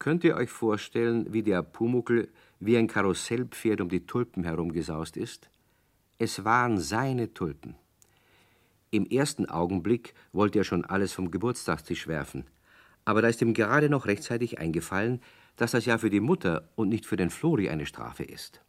Könnt 0.00 0.24
ihr 0.24 0.36
euch 0.36 0.50
vorstellen, 0.50 1.32
wie 1.32 1.42
der 1.42 1.62
Pumuckl 1.62 2.28
wie 2.60 2.76
ein 2.76 2.88
Karussellpferd 2.88 3.80
um 3.80 3.88
die 3.88 4.06
Tulpen 4.06 4.42
herumgesaust 4.44 5.16
ist? 5.16 5.48
Es 6.18 6.44
waren 6.44 6.78
seine 6.78 7.32
Tulpen. 7.34 7.76
Im 8.90 9.06
ersten 9.06 9.48
Augenblick 9.48 10.14
wollte 10.32 10.58
er 10.58 10.64
schon 10.64 10.84
alles 10.84 11.12
vom 11.12 11.30
Geburtstagstisch 11.30 12.08
werfen. 12.08 12.46
Aber 13.04 13.22
da 13.22 13.28
ist 13.28 13.42
ihm 13.42 13.54
gerade 13.54 13.88
noch 13.88 14.06
rechtzeitig 14.06 14.58
eingefallen, 14.58 15.20
dass 15.56 15.72
das 15.72 15.84
ja 15.84 15.98
für 15.98 16.10
die 16.10 16.20
Mutter 16.20 16.68
und 16.74 16.88
nicht 16.88 17.06
für 17.06 17.16
den 17.16 17.30
Flori 17.30 17.68
eine 17.68 17.86
Strafe 17.86 18.24
ist. 18.24 18.60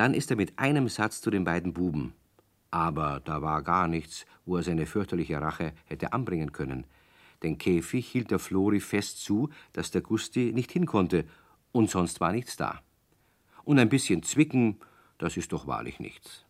Dann 0.00 0.14
ist 0.14 0.30
er 0.30 0.38
mit 0.38 0.58
einem 0.58 0.88
Satz 0.88 1.20
zu 1.20 1.28
den 1.28 1.44
beiden 1.44 1.74
Buben. 1.74 2.14
Aber 2.70 3.20
da 3.22 3.42
war 3.42 3.60
gar 3.60 3.86
nichts, 3.86 4.24
wo 4.46 4.56
er 4.56 4.62
seine 4.62 4.86
fürchterliche 4.86 5.38
Rache 5.42 5.74
hätte 5.84 6.14
anbringen 6.14 6.52
können. 6.52 6.86
Den 7.42 7.58
Käfig 7.58 8.06
hielt 8.08 8.30
der 8.30 8.38
Flori 8.38 8.80
fest 8.80 9.22
zu, 9.22 9.50
dass 9.74 9.90
der 9.90 10.00
Gusti 10.00 10.52
nicht 10.54 10.72
hin 10.72 10.86
konnte, 10.86 11.26
und 11.72 11.90
sonst 11.90 12.18
war 12.18 12.32
nichts 12.32 12.56
da. 12.56 12.80
Und 13.62 13.78
ein 13.78 13.90
bisschen 13.90 14.22
zwicken, 14.22 14.80
das 15.18 15.36
ist 15.36 15.52
doch 15.52 15.66
wahrlich 15.66 16.00
nichts. 16.00 16.46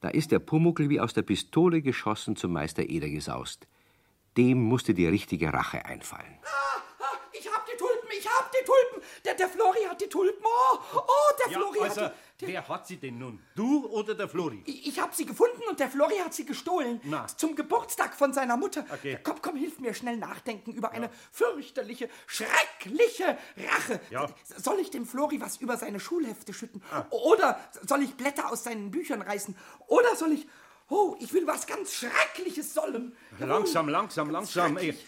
Da 0.00 0.10
ist 0.10 0.30
der 0.30 0.38
Pumuckl 0.38 0.90
wie 0.90 1.00
aus 1.00 1.12
der 1.12 1.22
Pistole 1.22 1.82
geschossen 1.82 2.36
zum 2.36 2.52
Meister 2.52 2.88
Eder 2.88 3.08
gesaust. 3.08 3.66
Dem 4.36 4.62
musste 4.62 4.94
die 4.94 5.08
richtige 5.08 5.52
Rache 5.52 5.84
einfallen. 5.86 6.38
Ah, 6.44 6.82
ah, 7.00 7.18
ich 7.32 7.48
hab 7.52 7.66
die 7.66 7.76
Tulpen, 7.76 8.09
ich 8.20 8.28
hab 8.28 8.52
die 8.52 8.64
Tulpen. 8.64 9.08
Der, 9.24 9.34
der 9.34 9.48
Flori 9.48 9.82
hat 9.88 10.00
die 10.00 10.08
Tulpen. 10.08 10.44
Oh, 10.44 10.78
oh, 10.96 11.02
der 11.44 11.52
Ja, 11.52 11.58
Flori 11.58 11.80
also, 11.80 12.02
hat 12.02 12.14
die... 12.40 12.46
wer 12.46 12.68
hat 12.68 12.86
sie 12.86 12.96
denn 12.96 13.18
nun? 13.18 13.40
Du 13.54 13.86
oder 13.86 14.14
der 14.14 14.28
Flori? 14.28 14.62
Ich, 14.66 14.88
ich 14.88 15.00
hab 15.00 15.14
sie 15.14 15.26
gefunden 15.26 15.62
und 15.68 15.80
der 15.80 15.88
Flori 15.90 16.16
hat 16.18 16.34
sie 16.34 16.44
gestohlen. 16.44 17.00
Na. 17.04 17.26
Zum 17.26 17.56
Geburtstag 17.56 18.14
von 18.14 18.32
seiner 18.32 18.56
Mutter. 18.56 18.84
Okay. 18.92 19.18
Komm, 19.22 19.40
komm, 19.42 19.56
hilf 19.56 19.78
mir 19.78 19.94
schnell 19.94 20.16
nachdenken 20.16 20.72
über 20.72 20.92
eine 20.92 21.10
fürchterliche, 21.32 22.08
schreckliche 22.26 23.38
Rache. 23.56 24.00
Ja. 24.10 24.28
Soll 24.56 24.78
ich 24.80 24.90
dem 24.90 25.06
Flori 25.06 25.40
was 25.40 25.56
über 25.56 25.76
seine 25.76 26.00
Schulhefte 26.00 26.52
schütten? 26.52 26.82
Ah. 26.90 27.04
Oder 27.10 27.58
soll 27.86 28.02
ich 28.02 28.14
Blätter 28.14 28.50
aus 28.50 28.64
seinen 28.64 28.90
Büchern 28.90 29.22
reißen? 29.22 29.56
Oder 29.86 30.14
soll 30.16 30.32
ich... 30.32 30.46
Oh, 30.92 31.16
ich 31.20 31.32
will 31.32 31.46
was 31.46 31.68
ganz 31.68 31.94
Schreckliches 31.94 32.74
sollen. 32.74 33.16
Langsam, 33.38 33.88
langsam, 33.88 34.28
langsam. 34.28 34.76
Ey, 34.76 34.86
schrecklich. 34.92 35.06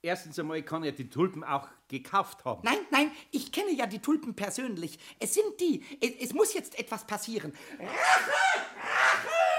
Erstens 0.00 0.38
einmal 0.38 0.62
kann 0.62 0.84
er 0.84 0.92
die 0.92 1.10
Tulpen 1.10 1.42
auch 1.44 1.68
gekauft 1.88 2.44
haben. 2.44 2.60
Nein, 2.64 2.78
nein, 2.90 3.10
ich 3.30 3.50
kenne 3.50 3.72
ja 3.72 3.86
die 3.86 3.98
Tulpen 3.98 4.34
persönlich. 4.34 4.98
Es 5.18 5.34
sind 5.34 5.60
die. 5.60 5.82
Es, 6.00 6.28
es 6.28 6.34
muss 6.34 6.54
jetzt 6.54 6.78
etwas 6.78 7.06
passieren. 7.06 7.52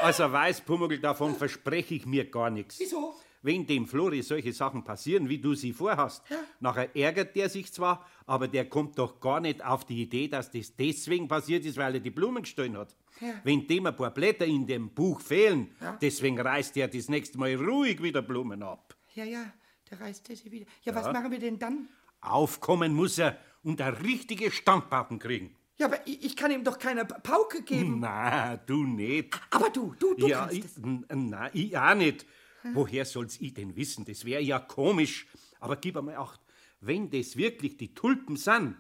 Also 0.02 0.32
weiß 0.32 0.62
Pumuckl, 0.62 1.00
davon 1.00 1.36
verspreche 1.36 1.96
ich 1.96 2.06
mir 2.06 2.30
gar 2.30 2.50
nichts. 2.50 2.80
Wieso? 2.80 3.16
Wenn 3.42 3.66
dem 3.66 3.88
Flori 3.88 4.22
solche 4.22 4.52
Sachen 4.52 4.84
passieren, 4.84 5.30
wie 5.30 5.38
du 5.38 5.54
sie 5.56 5.72
vorhast, 5.72 6.24
nachher 6.60 6.94
ärgert 6.96 7.36
der 7.38 7.48
sich 7.48 7.72
zwar, 7.72 8.06
aber 8.26 8.50
der 8.50 8.68
kommt 8.68 9.00
doch 9.00 9.20
gar 9.22 9.40
nicht 9.40 9.64
auf 9.64 9.86
die 9.86 10.02
Idee, 10.02 10.28
dass 10.28 10.52
das 10.52 10.76
deswegen 10.76 11.28
passiert 11.30 11.66
ist, 11.66 11.78
weil 11.78 11.94
er 11.96 12.00
die 12.02 12.10
Blumen 12.10 12.44
gestohlen 12.44 12.78
hat. 12.78 12.98
Wenn 13.44 13.66
dem 13.66 13.86
ein 13.86 13.96
paar 13.96 14.12
Blätter 14.12 14.46
in 14.46 14.68
dem 14.68 14.90
Buch 14.94 15.22
fehlen, 15.22 15.74
deswegen 16.02 16.40
reißt 16.40 16.76
er 16.78 16.90
das 16.90 17.08
nächste 17.08 17.38
Mal 17.38 17.56
ruhig 17.56 18.04
wieder 18.04 18.22
Blumen 18.22 18.62
ab. 18.62 18.96
Ja, 19.16 19.24
ja, 19.24 19.54
der 19.90 20.02
reißt 20.02 20.30
das 20.30 20.44
wieder. 20.44 20.66
Ja, 20.84 20.94
was 20.94 21.06
machen 21.12 21.32
wir 21.32 21.40
denn 21.40 21.58
dann? 21.58 21.88
Aufkommen 22.22 22.94
muss 22.94 23.18
er 23.18 23.38
und 23.64 23.82
ein 23.82 23.94
richtige 23.96 24.52
Standpappen 24.52 25.20
kriegen. 25.20 25.56
Ja, 25.78 25.86
aber 25.88 26.06
ich, 26.08 26.24
ich 26.26 26.36
kann 26.36 26.52
ihm 26.52 26.64
doch 26.64 26.78
keine 26.78 27.06
Pa- 27.06 27.20
Pauke 27.20 27.64
geben. 27.64 28.00
Na, 28.00 28.58
du 28.58 28.84
nicht. 28.84 29.40
Aber 29.52 29.70
du, 29.70 29.96
du, 29.98 30.14
du 30.16 30.28
ja, 30.28 30.40
kannst 30.42 30.56
ich, 30.58 30.66
es. 30.66 30.80
na, 31.14 31.50
ich 31.54 31.78
auch 31.78 31.96
nicht. 31.96 32.26
Woher 32.74 33.06
soll's 33.06 33.40
ich 33.40 33.54
denn 33.54 33.76
wissen? 33.78 34.04
Das 34.04 34.26
wäre 34.26 34.42
ja 34.42 34.60
komisch. 34.60 35.28
Aber 35.62 35.78
gib 35.78 35.96
einmal 35.96 36.18
acht, 36.18 36.42
wenn 36.82 37.10
das 37.10 37.38
wirklich 37.38 37.78
die 37.78 37.94
Tulpen 37.94 38.36
sind, 38.36 38.76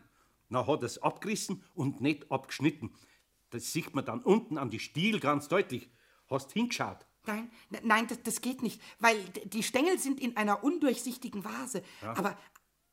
dann 0.50 0.68
hat 0.68 0.82
er's 0.84 0.98
abgerissen 0.98 1.64
und 1.74 2.02
nicht 2.02 2.30
abgeschnitten. 2.32 2.94
Das 3.52 3.72
sieht 3.72 3.96
man 3.96 4.04
dann 4.04 4.22
unten 4.22 4.58
an 4.58 4.70
die 4.70 4.80
Stiel 4.80 5.20
ganz 5.22 5.48
deutlich. 5.48 5.90
Hast 6.30 6.52
hingeschaut? 6.52 7.06
Nein, 7.26 7.50
nein, 7.84 8.08
das, 8.08 8.22
das 8.24 8.42
geht 8.42 8.62
nicht, 8.62 8.82
weil 9.00 9.18
die 9.46 9.64
Stängel 9.64 9.98
sind 10.00 10.20
in 10.20 10.36
einer 10.38 10.64
undurchsichtigen 10.64 11.44
Vase. 11.46 11.82
Aber. 12.02 12.22
Ja, 12.22 12.30
ja, 12.32 12.38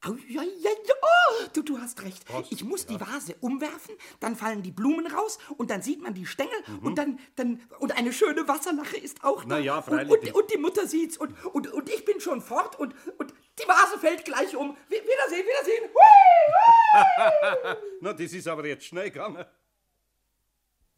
oh, 0.05 1.47
du, 1.53 1.63
du 1.63 1.79
hast 1.81 2.03
recht. 2.03 2.25
Ich 2.51 2.63
muss 2.65 2.87
die 2.87 3.01
Vase 3.01 3.35
umwerfen, 3.41 3.95
dann 4.21 4.37
fallen 4.37 4.63
die 4.63 4.71
Blumen 4.71 5.07
raus 5.07 5.39
und 5.57 5.71
dann 5.71 5.83
sieht 5.83 6.01
man 6.03 6.15
die 6.15 6.27
Stängel 6.27 6.57
und 6.83 6.97
dann, 6.97 7.19
dann 7.37 7.63
und 7.79 7.97
eine 7.97 8.13
schöne 8.13 8.47
Wasserlache 8.47 8.97
ist 8.97 9.25
auch 9.25 9.43
da. 9.43 9.49
Na 9.49 9.59
ja, 9.59 9.77
und, 9.79 9.85
freilich. 9.85 10.11
und, 10.13 10.35
und 10.35 10.51
die 10.53 10.59
Mutter 10.59 10.87
sieht's 10.87 11.17
und, 11.17 11.33
und, 11.47 11.73
und 11.73 11.89
ich 11.89 12.05
bin 12.05 12.21
schon 12.21 12.41
fort 12.41 12.79
und, 12.79 12.95
und 13.19 13.33
die 13.59 13.67
Vase 13.69 13.99
fällt 13.99 14.25
gleich 14.25 14.55
um. 14.55 14.77
Wi- 14.89 15.03
Wiedersehen, 15.03 15.47
Wiedersehen. 15.47 15.91
Hui! 15.95 17.77
Na, 18.01 18.13
das 18.13 18.33
ist 18.33 18.47
aber 18.49 18.67
jetzt 18.67 18.85
schnell 18.85 19.11
gegangen. 19.11 19.45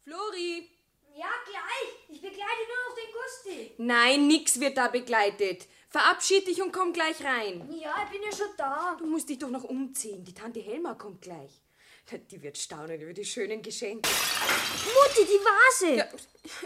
Flori! 0.03 0.69
Ja, 1.15 1.27
gleich. 1.45 1.95
Ich 2.09 2.21
begleite 2.21 2.41
nur 2.67 2.87
noch 2.87 2.95
den 2.95 3.13
Gusti. 3.13 3.73
Nein, 3.77 4.27
nix 4.27 4.59
wird 4.59 4.77
da 4.77 4.87
begleitet. 4.87 5.67
Verabschied 5.89 6.47
dich 6.47 6.61
und 6.61 6.71
komm 6.71 6.93
gleich 6.93 7.23
rein. 7.23 7.67
Ja, 7.81 7.95
ich 8.05 8.11
bin 8.11 8.21
ja 8.23 8.35
schon 8.35 8.55
da. 8.57 8.95
Du 8.99 9.05
musst 9.07 9.27
dich 9.27 9.39
doch 9.39 9.49
noch 9.49 9.63
umziehen. 9.63 10.23
Die 10.23 10.33
Tante 10.33 10.59
Helma 10.59 10.93
kommt 10.93 11.21
gleich. 11.21 11.51
Die 12.31 12.41
wird 12.41 12.57
staunen 12.57 12.99
über 13.01 13.13
die 13.13 13.25
schönen 13.25 13.61
Geschenke. 13.61 14.09
Mutti, 14.09 15.25
die 15.25 15.45
Vase. 15.45 15.95
Ja, 15.95 16.07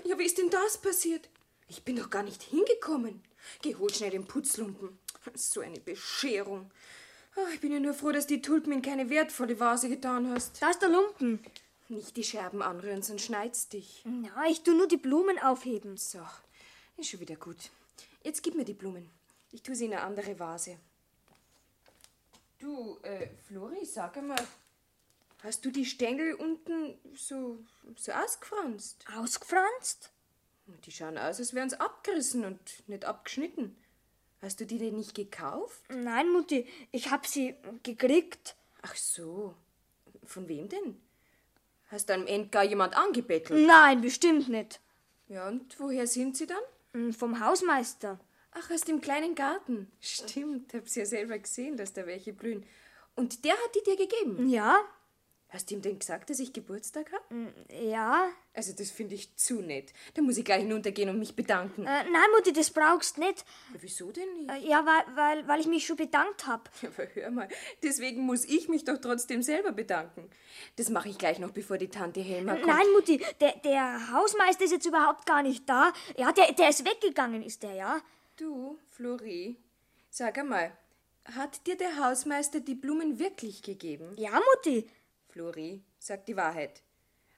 ja, 0.06 0.18
wie 0.20 0.24
ist 0.25 0.38
denn 0.38 0.50
das 0.50 0.77
passiert? 0.77 1.30
Ich 1.68 1.84
bin 1.84 1.96
doch 1.98 2.10
gar 2.10 2.24
nicht 2.24 2.42
hingekommen. 2.44 3.22
Geh, 3.62 3.75
hol 3.75 3.94
schnell 3.94 4.12
den 4.12 4.25
Putzlumpen. 4.25 4.98
So 5.34 5.62
eine 5.62 5.80
Bescherung. 5.80 6.72
Ah, 7.36 7.48
Ich 7.53 7.60
bin 7.62 7.74
ja 7.74 7.80
nur 7.80 7.94
froh, 7.94 8.12
dass 8.12 8.27
die 8.27 8.42
Tulpen 8.42 8.72
in 8.74 8.82
keine 8.82 9.10
wertvolle 9.10 9.60
Vase 9.60 9.89
getan 9.89 10.30
hast. 10.34 10.62
Da 10.62 10.70
ist 10.70 10.82
der 10.82 10.89
Lumpen. 10.89 11.44
Nicht 11.89 12.15
die 12.15 12.24
Scherben 12.24 12.62
anrühren, 12.62 13.01
sonst 13.03 13.24
schneit's 13.24 13.68
dich. 13.70 14.03
Ja, 14.06 14.46
ich 14.50 14.63
tu 14.63 14.72
nur 14.74 14.88
die 14.88 14.98
Blumen 14.98 15.39
aufheben. 15.39 15.98
So, 15.98 16.20
ist 16.98 17.10
schon 17.10 17.20
wieder 17.20 17.36
gut. 17.36 17.58
Jetzt 18.24 18.42
gib 18.42 18.56
mir 18.56 18.65
die 18.65 18.74
Blumen. 18.74 19.10
Ich 19.51 19.62
tue 19.62 19.75
sie 19.75 19.86
in 19.86 19.94
eine 19.94 20.01
andere 20.01 20.39
Vase. 20.39 20.77
Du, 22.58 22.98
äh, 23.03 23.27
Flori, 23.48 23.86
sag 23.86 24.18
einmal, 24.18 24.42
hast 25.44 25.65
du 25.65 25.72
die 25.72 25.86
Stängel 25.86 26.34
unten 26.36 26.98
so, 27.13 27.60
so 27.98 28.13
ausgefranst? 28.13 29.06
Ausgefranst? 29.13 30.12
Die 30.86 30.92
schauen 30.92 31.18
aus, 31.18 31.39
als 31.39 31.53
wären 31.53 31.70
sie 31.70 31.80
abgerissen 31.80 32.46
und 32.46 32.88
nicht 32.88 33.03
abgeschnitten. 33.03 33.75
Hast 34.42 34.60
du 34.62 34.65
die 34.65 34.77
denn 34.77 34.96
nicht 34.96 35.13
gekauft? 35.13 35.82
Nein, 35.89 36.30
Mutti, 36.32 36.68
ich 36.92 37.12
hab 37.12 37.27
sie 37.27 37.56
gekriegt. 37.84 38.56
Ach 38.82 38.96
so. 38.96 39.56
Von 40.25 40.48
wem 40.48 40.70
denn? 40.70 41.01
Hast 41.89 42.10
du 42.10 42.13
am 42.13 42.27
Ende 42.27 42.50
gar 42.50 42.63
jemand 42.63 42.96
angebettelt? 42.96 43.68
Nein, 43.68 44.01
bestimmt 44.01 44.48
nicht. 44.48 44.80
Ja, 45.27 45.48
und 45.48 45.80
woher 45.80 46.08
sind 46.08 46.38
sie 46.38 46.48
dann? 46.48 46.63
Hm, 46.93 47.13
Vom 47.13 47.39
Hausmeister. 47.39 48.19
Ach, 48.51 48.69
aus 48.69 48.81
dem 48.81 49.01
kleinen 49.01 49.33
Garten. 49.35 49.91
Stimmt, 50.00 50.73
hab's 50.73 50.95
ja 50.95 51.05
selber 51.05 51.39
gesehen, 51.39 51.75
dass 51.75 51.93
da 51.93 52.05
welche 52.05 52.33
blühen. 52.33 52.65
Und 53.15 53.45
der 53.45 53.53
hat 53.53 53.75
die 53.75 53.83
dir 53.83 53.97
gegeben? 53.97 54.47
Ja, 54.47 54.77
Hast 55.53 55.69
du 55.69 55.75
ihm 55.75 55.83
denn 55.83 56.00
gesagt, 56.00 56.31
dass 56.31 56.39
ich 56.39 56.51
Geburtstag 56.51 57.12
hab? 57.12 57.24
ja. 57.69 58.27
Also, 58.55 58.74
das 58.75 58.89
finde 58.89 59.13
ich 59.13 59.36
zu 59.36 59.62
nett. 59.62 59.93
Da 60.15 60.24
muss 60.24 60.38
ich 60.38 60.45
gleich 60.45 60.63
hinuntergehen 60.63 61.10
und 61.10 61.19
mich 61.19 61.36
bedanken. 61.36 61.83
Äh, 61.83 62.03
nein, 62.12 62.31
Mutti, 62.36 62.51
das 62.51 62.72
brauchst 62.72 63.19
nicht. 63.19 63.45
Wieso 63.79 64.12
denn 64.12 64.33
nicht? 64.33 64.50
Äh, 64.50 64.67
ja, 64.67 64.83
weil, 64.83 65.15
weil, 65.15 65.48
weil 65.48 65.60
ich 65.60 65.67
mich 65.67 65.86
schon 65.86 65.95
bedankt 65.95 66.48
hab. 66.48 66.72
Aber 66.81 67.07
hör 67.13 67.29
mal, 67.29 67.48
deswegen 67.83 68.22
muss 68.22 68.45
ich 68.45 68.67
mich 68.67 68.83
doch 68.83 68.98
trotzdem 68.98 69.43
selber 69.43 69.72
bedanken. 69.72 70.27
Das 70.77 70.89
mache 70.89 71.10
ich 71.10 71.19
gleich 71.19 71.38
noch, 71.38 71.51
bevor 71.51 71.77
die 71.77 71.88
Tante 71.88 72.22
Helma 72.22 72.55
kommt. 72.55 72.65
Nein, 72.65 72.91
Mutti, 72.95 73.24
der, 73.39 73.55
der 73.57 74.12
Hausmeister 74.12 74.65
ist 74.65 74.72
jetzt 74.72 74.88
überhaupt 74.88 75.27
gar 75.27 75.43
nicht 75.43 75.69
da. 75.69 75.93
Ja, 76.17 76.31
der, 76.31 76.53
der 76.53 76.69
ist 76.69 76.83
weggegangen, 76.83 77.43
ist 77.43 77.62
der, 77.62 77.75
ja? 77.75 78.01
Du, 78.38 78.79
Flori, 78.89 79.57
sag 80.10 80.39
einmal, 80.39 80.75
hat 81.25 81.67
dir 81.67 81.77
der 81.77 82.03
Hausmeister 82.03 82.60
die 82.60 82.74
Blumen 82.74 83.19
wirklich 83.19 83.62
gegeben? 83.62 84.15
Ja, 84.17 84.31
Mutti. 84.31 84.89
Flori, 85.33 85.81
sag 85.97 86.27
die 86.27 86.37
Wahrheit. 86.37 86.83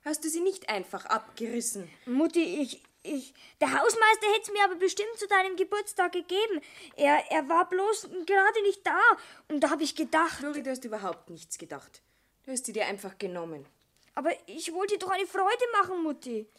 Hast 0.03 0.25
du 0.25 0.29
sie 0.29 0.41
nicht 0.41 0.67
einfach 0.67 1.05
abgerissen? 1.05 1.89
Mutti, 2.05 2.43
ich, 2.61 2.83
ich. 3.03 3.33
Der 3.61 3.71
Hausmeister 3.71 4.27
hätte 4.33 4.41
es 4.41 4.51
mir 4.51 4.65
aber 4.65 4.75
bestimmt 4.75 5.17
zu 5.17 5.27
deinem 5.29 5.55
Geburtstag 5.55 6.11
gegeben. 6.11 6.59
Er, 6.97 7.23
er 7.31 7.47
war 7.47 7.69
bloß 7.69 8.09
gerade 8.25 8.61
nicht 8.63 8.85
da. 8.85 8.99
Und 9.47 9.61
da 9.61 9.69
habe 9.69 9.83
ich 9.83 9.95
gedacht. 9.95 10.39
Flori, 10.39 10.61
du 10.61 10.71
hast 10.71 10.83
überhaupt 10.83 11.29
nichts 11.29 11.57
gedacht. 11.57 12.01
Du 12.43 12.51
hast 12.51 12.65
sie 12.65 12.73
dir 12.73 12.85
einfach 12.85 13.17
genommen. 13.17 13.65
Aber 14.13 14.31
ich 14.45 14.73
wollte 14.73 14.95
dir 14.95 14.99
doch 14.99 15.11
eine 15.11 15.25
Freude 15.25 15.65
machen, 15.79 16.03
Mutti. 16.03 16.49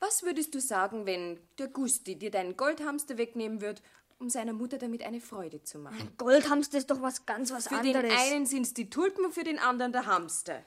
Was 0.00 0.24
würdest 0.24 0.52
du 0.52 0.60
sagen, 0.60 1.06
wenn 1.06 1.38
der 1.58 1.68
Gusti 1.68 2.16
dir 2.16 2.32
deinen 2.32 2.56
Goldhamster 2.56 3.18
wegnehmen 3.18 3.60
wird, 3.60 3.82
um 4.18 4.30
seiner 4.30 4.52
Mutter 4.52 4.78
damit 4.78 5.02
eine 5.02 5.20
Freude 5.20 5.62
zu 5.62 5.78
machen? 5.78 6.12
Goldhamster 6.16 6.78
ist 6.78 6.90
doch 6.90 7.02
was 7.02 7.26
ganz 7.26 7.50
was 7.52 7.68
Für 7.68 7.76
anderes. 7.76 8.02
den 8.02 8.12
einen 8.12 8.46
sind's 8.46 8.74
die 8.74 8.88
Tulpen, 8.90 9.32
für 9.32 9.44
den 9.44 9.58
anderen 9.58 9.92
der 9.92 10.06
Hamster. 10.06 10.64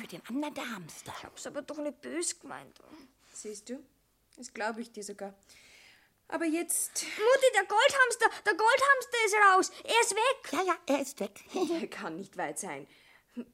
Für 0.00 0.06
den 0.06 0.22
anderen 0.28 0.54
der 0.54 0.70
Hamster. 0.74 1.12
Ich 1.18 1.24
hab's 1.24 1.46
aber 1.46 1.62
doch 1.62 1.78
nicht 1.78 2.00
bös 2.00 2.38
gemeint. 2.38 2.78
Siehst 3.32 3.68
du? 3.68 3.82
Das 4.36 4.52
glaube 4.52 4.80
ich 4.82 4.92
dir 4.92 5.02
sogar. 5.02 5.34
Aber 6.28 6.44
jetzt. 6.44 7.02
Mutti, 7.02 7.46
der 7.54 7.64
Goldhamster, 7.64 8.26
der 8.46 8.54
Goldhamster 8.54 9.16
ist 9.26 9.34
raus. 9.34 9.72
Er 9.84 10.00
ist 10.00 10.12
weg. 10.12 10.52
Ja, 10.52 10.62
ja, 10.62 10.76
er 10.86 11.02
ist 11.02 11.18
weg. 11.20 11.40
Der 11.80 11.88
kann 11.88 12.16
nicht 12.16 12.36
weit 12.36 12.58
sein. 12.58 12.86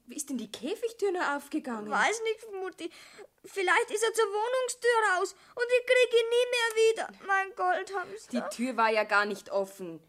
Wie 0.07 0.17
ist 0.17 0.29
denn 0.31 0.39
die 0.39 0.51
Käfigtür 0.51 1.13
nur 1.13 1.37
aufgegangen? 1.37 1.91
Weiß 1.91 2.21
nicht, 2.23 2.63
Mutti. 2.63 2.91
Vielleicht 3.53 3.91
ist 3.91 4.03
er 4.03 4.13
zur 4.15 4.27
Wohnungstür 4.27 4.91
raus 5.17 5.35
und 5.55 5.65
ich 5.79 5.87
krieg 5.87 6.21
ihn 6.21 6.29
nie 6.29 6.47
mehr 6.51 6.93
wieder. 6.93 7.27
Mein 7.27 7.55
Goldhamster. 7.55 8.31
Die 8.51 8.57
Tür 8.57 8.77
war 8.77 8.91
ja 8.91 9.05
gar 9.05 9.25
nicht 9.25 9.51
offen. 9.51 10.01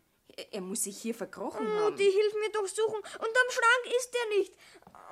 Er- 0.51 0.62
muss 0.62 0.84
sich 0.84 0.98
hier 1.01 1.15
verkrochen 1.15 1.67
haben. 1.67 1.79
Mutti, 1.91 2.12
hilf 2.12 2.34
mir 2.36 2.51
doch 2.51 2.67
suchen. 2.67 2.96
Unterm 3.00 3.50
Schrank 3.50 3.96
ist 3.98 4.15
er 4.15 4.38
nicht. 4.38 4.53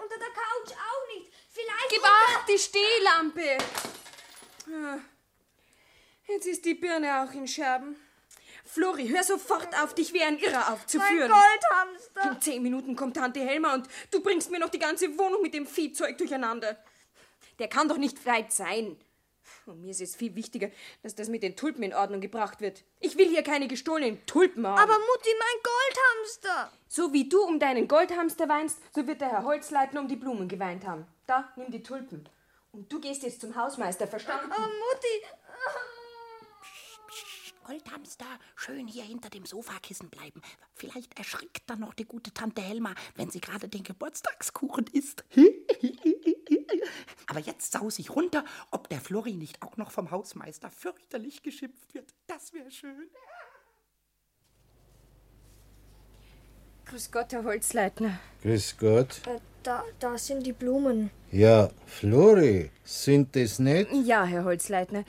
Unter 0.01 0.17
der 0.17 0.27
Couch 0.27 0.71
auch 0.77 1.15
nicht. 1.17 1.31
Vielleicht. 1.51 1.89
Gib 1.89 2.03
acht, 2.03 2.47
die 2.49 2.59
Stehlampe! 2.59 3.57
Ah, 4.67 4.99
Jetzt 6.27 6.47
ist 6.47 6.65
die 6.65 6.73
Birne 6.73 7.23
auch 7.23 7.33
in 7.33 7.47
Scherben. 7.47 7.95
Flori, 8.65 9.07
hör 9.09 9.23
sofort 9.23 9.75
auf, 9.81 9.93
dich 9.93 10.11
wie 10.11 10.23
ein 10.23 10.39
Irrer 10.39 10.59
Mein 10.59 10.73
aufzuführen. 10.73 11.31
Goldhamster. 11.31 12.31
In 12.31 12.41
zehn 12.41 12.63
Minuten 12.63 12.95
kommt 12.95 13.15
Tante 13.15 13.39
Helma 13.41 13.75
und 13.75 13.87
du 14.11 14.21
bringst 14.21 14.49
mir 14.49 14.59
noch 14.59 14.69
die 14.69 14.79
ganze 14.79 15.17
Wohnung 15.19 15.41
mit 15.43 15.53
dem 15.53 15.67
Viehzeug 15.67 16.17
durcheinander. 16.17 16.75
Der 17.59 17.67
kann 17.67 17.87
doch 17.89 17.97
nicht 17.97 18.25
weit 18.25 18.51
sein. 18.51 18.97
Und 19.65 19.81
mir 19.81 19.91
ist 19.91 20.01
es 20.01 20.15
viel 20.15 20.35
wichtiger, 20.35 20.69
dass 21.03 21.15
das 21.15 21.29
mit 21.29 21.43
den 21.43 21.55
Tulpen 21.55 21.83
in 21.83 21.93
Ordnung 21.93 22.21
gebracht 22.21 22.61
wird. 22.61 22.83
Ich 22.99 23.17
will 23.17 23.29
hier 23.29 23.43
keine 23.43 23.67
gestohlenen 23.67 24.23
Tulpen 24.25 24.65
haben. 24.65 24.77
Aber 24.79 24.93
Mutti, 24.93 25.29
mein 25.39 25.63
Goldhamster. 25.63 26.71
so 26.87 27.13
wie 27.13 27.29
du 27.29 27.41
um 27.43 27.59
deinen 27.59 27.87
Goldhamster 27.87 28.47
weinst, 28.49 28.79
so 28.93 29.07
wird 29.07 29.21
der 29.21 29.29
Herr 29.29 29.43
Holzleitner 29.43 30.01
um 30.01 30.07
die 30.07 30.15
Blumen 30.15 30.47
geweint 30.47 30.85
haben. 30.85 31.05
Da, 31.27 31.51
nimm 31.55 31.71
die 31.71 31.83
Tulpen. 31.83 32.27
Und 32.71 32.91
du 32.91 32.99
gehst 32.99 33.23
jetzt 33.23 33.41
zum 33.41 33.55
Hausmeister, 33.55 34.07
verstanden? 34.07 34.51
Aber 34.51 34.61
Mutti. 34.61 35.25
Goldhamster, 37.65 38.25
schön 38.55 38.87
hier 38.87 39.03
hinter 39.03 39.29
dem 39.29 39.45
Sofakissen 39.45 40.09
bleiben. 40.09 40.41
Vielleicht 40.75 41.17
erschrickt 41.17 41.63
dann 41.67 41.79
noch 41.79 41.95
die 41.95 42.05
gute 42.05 42.31
Tante 42.31 42.61
Helma, 42.61 42.93
wenn 43.15 43.31
sie 43.31 43.41
gerade 43.41 43.67
den 43.67 43.83
Geburtstagskuchen 43.83 44.85
isst. 44.93 45.23
Aber 47.27 47.39
jetzt 47.39 47.71
saus 47.71 47.99
ich 47.99 48.09
runter, 48.15 48.43
ob 48.71 48.89
der 48.89 48.99
Flori 49.01 49.33
nicht 49.33 49.61
auch 49.61 49.77
noch 49.77 49.91
vom 49.91 50.11
Hausmeister 50.11 50.69
fürchterlich 50.69 51.43
geschimpft 51.43 51.93
wird. 51.93 52.13
Das 52.27 52.53
wäre 52.53 52.71
schön. 52.71 53.09
Grüß 56.85 57.11
Gott, 57.11 57.33
Herr 57.33 57.43
Holzleitner. 57.43 58.19
Grüß 58.43 58.77
Gott. 58.77 59.21
Äh, 59.27 59.39
Da, 59.63 59.83
da 59.99 60.15
sind 60.19 60.45
die 60.45 60.53
Blumen. 60.53 61.09
Ja, 61.31 61.71
Flori, 61.87 62.69
sind 62.83 63.35
das 63.35 63.57
nicht? 63.57 63.91
Ja, 64.05 64.23
Herr 64.23 64.43
Holzleitner, 64.43 65.03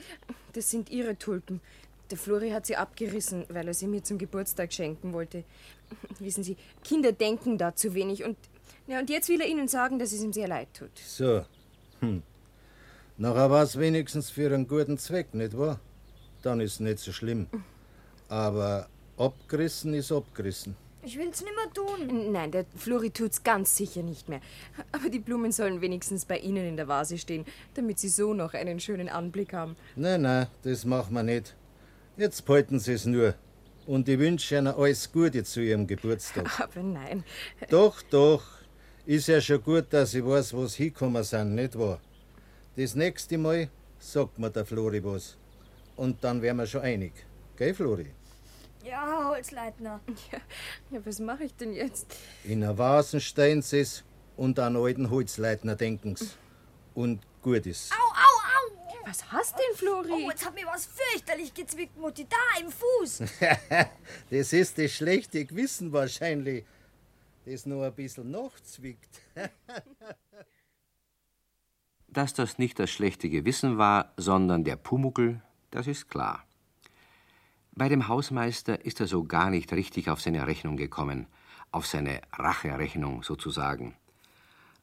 das 0.53 0.71
sind 0.71 0.89
Ihre 0.89 1.15
Tulpen. 1.15 1.61
Der 2.09 2.17
Flori 2.17 2.49
hat 2.49 2.65
sie 2.65 2.75
abgerissen, 2.75 3.45
weil 3.49 3.67
er 3.67 3.75
sie 3.75 3.85
mir 3.85 4.01
zum 4.03 4.17
Geburtstag 4.17 4.73
schenken 4.73 5.13
wollte. 5.13 5.43
Wissen 6.19 6.43
Sie, 6.43 6.57
Kinder 6.83 7.11
denken 7.11 7.59
da 7.59 7.75
zu 7.75 7.93
wenig 7.93 8.23
und, 8.23 8.37
ja, 8.87 8.97
und 8.99 9.09
jetzt 9.11 9.29
will 9.29 9.41
er 9.41 9.47
Ihnen 9.47 9.67
sagen, 9.67 9.99
dass 9.99 10.11
es 10.11 10.23
ihm 10.23 10.33
sehr 10.33 10.47
leid 10.47 10.69
tut. 10.73 10.97
So. 10.97 11.45
Hm. 12.01 12.21
Nachher 13.17 13.49
war 13.49 13.63
es 13.63 13.79
wenigstens 13.79 14.29
für 14.29 14.53
einen 14.53 14.67
guten 14.67 14.97
Zweck, 14.97 15.33
nicht 15.33 15.57
wahr? 15.57 15.79
Dann 16.43 16.61
ist 16.61 16.79
nicht 16.79 16.99
so 16.99 17.11
schlimm. 17.11 17.47
Aber 18.29 18.87
abgerissen 19.17 19.93
ist 19.93 20.11
abgerissen. 20.11 20.75
Ich 21.03 21.17
will's 21.17 21.41
nimmer 21.41 21.73
tun. 21.73 22.31
Nein, 22.31 22.51
der 22.51 22.65
Flori 22.75 23.11
tut's 23.11 23.41
ganz 23.41 23.77
sicher 23.77 24.03
nicht 24.03 24.27
mehr. 24.27 24.41
Aber 24.91 25.09
die 25.09 25.19
Blumen 25.19 25.51
sollen 25.51 25.79
wenigstens 25.79 26.25
bei 26.25 26.37
Ihnen 26.37 26.67
in 26.67 26.75
der 26.75 26.89
Vase 26.89 27.17
stehen, 27.17 27.45
damit 27.75 27.97
Sie 27.97 28.09
so 28.09 28.33
noch 28.33 28.53
einen 28.53 28.79
schönen 28.79 29.07
Anblick 29.07 29.53
haben. 29.53 29.77
Nein, 29.95 30.23
nein, 30.23 30.47
das 30.63 30.83
machen 30.83 31.13
wir 31.13 31.23
nicht. 31.23 31.55
Jetzt 32.17 32.45
behalten 32.45 32.79
Sie 32.79 32.93
es 32.93 33.05
nur. 33.05 33.35
Und 33.85 34.09
ich 34.09 34.19
wünsche 34.19 34.57
Ihnen 34.57 34.67
alles 34.67 35.09
Gute 35.11 35.45
zu 35.45 35.61
Ihrem 35.61 35.87
Geburtstag. 35.87 36.59
Aber 36.59 36.83
nein, 36.83 37.23
doch, 37.69 38.01
doch. 38.01 38.43
Ist 39.07 39.29
ja 39.29 39.39
schon 39.39 39.63
gut, 39.63 39.85
dass 39.93 40.13
ich 40.13 40.25
weiß, 40.25 40.53
wo 40.53 40.65
Sie 40.65 40.83
hingekommen 40.83 41.23
sind, 41.23 41.55
nicht 41.55 41.79
wahr? 41.79 42.01
Das 42.75 42.93
nächste 42.93 43.37
Mal 43.37 43.69
sagt 43.97 44.37
mir 44.37 44.49
der 44.49 44.65
Flori 44.65 45.01
was. 45.01 45.37
Und 45.95 46.21
dann 46.21 46.41
wären 46.41 46.57
wir 46.57 46.67
schon 46.67 46.81
einig. 46.81 47.13
Gell, 47.55 47.73
Flori? 47.73 48.07
Ja, 48.83 49.29
Holzleitner. 49.29 50.01
ja, 50.33 50.39
ja 50.91 50.99
was 51.05 51.19
mache 51.19 51.45
ich 51.45 51.55
denn 51.55 51.71
jetzt? 51.71 52.05
In 52.43 52.61
einer 52.61 52.77
Vasen 52.77 53.21
stehen 53.21 53.61
sie's 53.61 54.03
und 54.35 54.59
an 54.59 54.75
alten 54.75 55.09
Holzleitner 55.09 55.77
denken's. 55.77 56.35
Und 56.93 57.21
gut 57.41 57.65
ist. 57.65 57.93
Au, 57.93 57.95
au, 57.95 58.11
au. 58.11 59.07
Was 59.07 59.31
hast 59.31 59.55
denn, 59.55 59.77
Flori? 59.77 60.25
Oh, 60.25 60.29
jetzt 60.29 60.45
hat 60.45 60.53
mir 60.53 60.65
was 60.65 60.85
fürchterlich 60.85 61.53
gezwickt, 61.53 61.97
Mutti. 61.97 62.27
Da, 62.29 62.59
im 62.59 62.69
Fuß. 62.69 63.19
das 64.31 64.51
ist 64.51 64.77
das 64.77 64.91
schlechte 64.91 65.45
Gewissen 65.45 65.93
wahrscheinlich, 65.93 66.65
das 67.47 67.65
noch 67.65 67.83
ein 67.83 67.93
bisschen 67.93 68.29
nachzwickt. 68.31 69.21
Dass 72.07 72.33
das 72.33 72.57
nicht 72.57 72.79
das 72.79 72.89
schlechte 72.89 73.29
Gewissen 73.29 73.77
war, 73.77 74.13
sondern 74.17 74.63
der 74.63 74.75
Pumuckel, 74.75 75.41
das 75.71 75.87
ist 75.87 76.09
klar. 76.09 76.43
Bei 77.71 77.89
dem 77.89 78.07
Hausmeister 78.07 78.83
ist 78.85 78.99
er 78.99 79.07
so 79.07 79.23
gar 79.23 79.49
nicht 79.49 79.71
richtig 79.71 80.09
auf 80.09 80.19
seine 80.21 80.47
Rechnung 80.47 80.77
gekommen, 80.77 81.27
auf 81.71 81.85
seine 81.85 82.21
Racherechnung 82.33 83.23
sozusagen. 83.23 83.95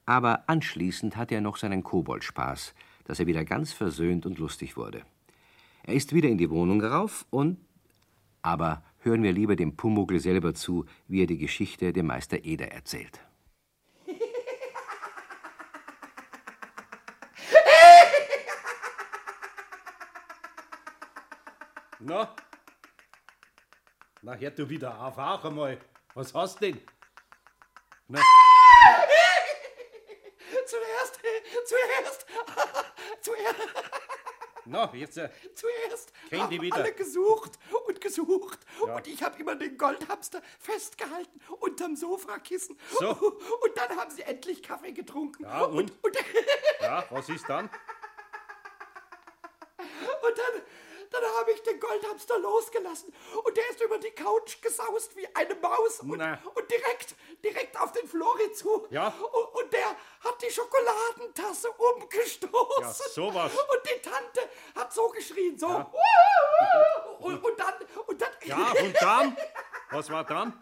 Aber 0.07 0.45
anschließend 0.49 1.17
hatte 1.17 1.35
er 1.35 1.41
noch 1.41 1.57
seinen 1.57 1.83
Koboldspaß, 1.83 2.75
dass 3.05 3.19
er 3.19 3.27
wieder 3.27 3.45
ganz 3.45 3.73
versöhnt 3.73 4.27
und 4.27 4.39
lustig 4.39 4.77
wurde. 4.77 5.03
Er 5.83 5.95
ist 5.95 6.15
wieder 6.15 6.29
in 6.29 6.39
die 6.39 6.51
Wohnung 6.51 6.83
rauf 6.83 7.27
und. 7.31 7.59
Aber 8.43 8.83
hören 9.05 9.23
wir 9.23 9.33
lieber 9.33 9.57
dem 9.57 9.77
Pumuckel 9.77 10.21
selber 10.21 10.55
zu, 10.55 10.87
wie 11.09 11.23
er 11.23 11.27
die 11.27 11.39
Geschichte 11.39 11.93
dem 11.93 12.07
Meister 12.07 12.45
Eder 12.45 12.69
erzählt. 12.73 13.21
Na? 22.01 22.35
Na, 24.23 24.35
hör 24.35 24.51
du 24.51 24.69
wieder 24.69 24.99
auf, 25.01 25.19
auch 25.19 25.45
einmal. 25.45 25.79
Was 26.15 26.33
hast 26.35 26.61
denn? 26.61 26.81
Na, 28.09 28.21
Zuerst, 30.67 31.21
zuerst, 31.67 32.27
zuerst, 33.21 33.59
na 34.65 34.91
jetzt, 34.95 35.19
äh, 35.19 35.29
zuerst 35.55 36.13
Kenn 36.29 36.41
haben 36.43 36.51
die 36.51 36.61
wieder. 36.61 36.77
alle 36.77 36.93
gesucht 36.93 37.59
und 37.87 38.01
gesucht. 38.01 38.64
Ja. 38.87 38.97
Und 38.97 39.07
ich 39.07 39.23
habe 39.23 39.39
immer 39.41 39.55
den 39.55 39.77
Goldhamster 39.77 40.43
festgehalten 40.59 41.41
unterm 41.61 41.97
Sofakissen. 41.97 42.79
So. 42.99 43.11
Und 43.63 43.77
dann 43.77 43.97
haben 43.97 44.11
sie 44.11 44.23
endlich 44.23 44.63
Kaffee 44.63 44.93
getrunken. 44.93 45.45
Ja, 45.45 45.65
und? 45.65 45.93
und, 46.03 46.17
ja, 46.81 47.05
was 47.11 47.29
ist 47.29 47.49
dann? 47.49 47.71
Und 49.79 50.39
dann, 50.39 50.63
dann 51.11 51.25
habe 51.39 51.53
ich 51.53 51.63
den 51.63 51.79
Goldhamster 51.79 52.39
losgelassen 52.39 53.13
und 53.45 53.57
der 53.57 53.69
ist 53.71 53.81
über 53.81 53.99
die 53.99 54.11
Couch 54.11 54.61
gesaust 54.63 55.15
wie 55.17 55.27
eine 55.35 55.55
Maus 55.57 56.01
und, 56.01 56.13
und 56.13 56.71
direkt, 56.71 57.15
direkt 57.43 57.79
auf 57.81 57.93
den 57.93 58.09
Flori 58.09 58.53
zu. 58.53 58.87
Ja. 58.91 59.09
Und, 59.09 59.63
und 59.63 59.73
der 59.73 59.89
hat 60.21 60.43
die 60.43 60.51
Schokoladentasse 60.51 61.71
umgestoßen. 61.71 62.83
Ja, 62.83 62.93
sowas. 62.93 63.53
Und 63.53 63.81
die 63.85 64.01
Tante 64.01 64.49
hat 64.75 64.93
so 64.93 65.09
geschrien, 65.09 65.59
so. 65.59 65.69
Ja. 65.69 65.93
Und, 67.21 67.35
und 67.45 67.55
und 67.55 67.61
dann, 67.61 67.75
Ja, 68.47 68.73
und 68.83 68.95
dann? 69.01 69.37
Was 69.91 70.11
war 70.11 70.25
dann? 70.25 70.53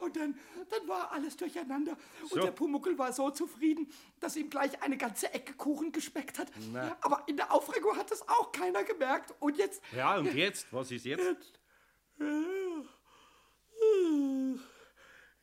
und 0.00 0.16
dann, 0.16 0.38
dann 0.70 0.88
war 0.88 1.12
alles 1.12 1.36
durcheinander. 1.36 1.96
So. 2.28 2.36
Und 2.36 2.44
der 2.44 2.50
Pumuckel 2.52 2.98
war 2.98 3.12
so 3.12 3.30
zufrieden, 3.30 3.90
dass 4.20 4.36
ihm 4.36 4.50
gleich 4.50 4.82
eine 4.82 4.96
ganze 4.96 5.32
Ecke 5.32 5.54
Kuchen 5.54 5.92
geschmeckt 5.92 6.38
hat. 6.38 6.50
Na. 6.72 6.96
Aber 7.00 7.24
in 7.26 7.36
der 7.36 7.52
Aufregung 7.52 7.96
hat 7.96 8.10
es 8.10 8.26
auch 8.28 8.52
keiner 8.52 8.84
gemerkt. 8.84 9.34
Und 9.40 9.56
jetzt, 9.58 9.82
Ja, 9.94 10.16
und 10.16 10.32
jetzt? 10.34 10.72
Was 10.72 10.90
ist 10.90 11.04
jetzt? 11.04 11.58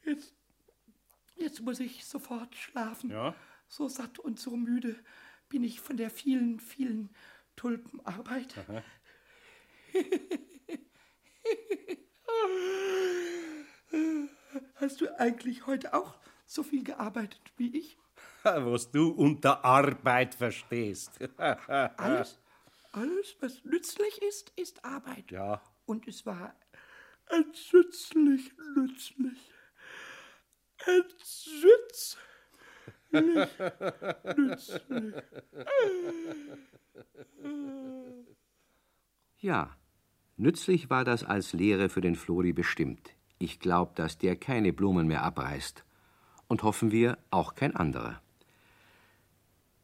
Jetzt, 0.03 0.33
jetzt 1.35 1.61
muss 1.61 1.79
ich 1.79 2.05
sofort 2.05 2.55
schlafen. 2.55 3.09
Ja. 3.09 3.35
So 3.67 3.87
satt 3.87 4.19
und 4.19 4.39
so 4.39 4.55
müde 4.55 4.95
bin 5.49 5.63
ich 5.63 5.79
von 5.79 5.97
der 5.97 6.09
vielen, 6.09 6.59
vielen 6.59 7.15
Tulpenarbeit. 7.55 8.55
Hast 14.75 15.01
du 15.01 15.19
eigentlich 15.19 15.67
heute 15.67 15.93
auch 15.93 16.15
so 16.45 16.63
viel 16.63 16.83
gearbeitet 16.83 17.41
wie 17.57 17.77
ich? 17.77 17.97
Was 18.43 18.89
du 18.91 19.09
unter 19.09 19.65
Arbeit 19.65 20.35
verstehst. 20.35 21.19
Alles, 21.37 22.39
alles, 22.91 23.35
was 23.41 23.65
nützlich 23.65 24.21
ist, 24.21 24.53
ist 24.55 24.85
Arbeit. 24.85 25.31
Ja. 25.31 25.61
Und 25.85 26.07
es 26.07 26.25
war 26.25 26.55
entzützlich 27.29 28.53
nützlich. 28.75 29.51
Entzützlich 30.85 32.17
nützlich. 34.37 34.81
Ja, 39.39 39.75
nützlich 40.37 40.89
war 40.89 41.03
das 41.03 41.23
als 41.23 41.53
Lehre 41.53 41.89
für 41.89 42.01
den 42.01 42.15
Flori 42.15 42.53
bestimmt. 42.53 43.11
Ich 43.37 43.59
glaub, 43.59 43.95
dass 43.95 44.17
der 44.17 44.35
keine 44.35 44.73
Blumen 44.73 45.07
mehr 45.07 45.23
abreißt. 45.23 45.83
Und 46.47 46.63
hoffen 46.63 46.91
wir, 46.91 47.17
auch 47.31 47.55
kein 47.55 47.75
anderer. 47.75 48.21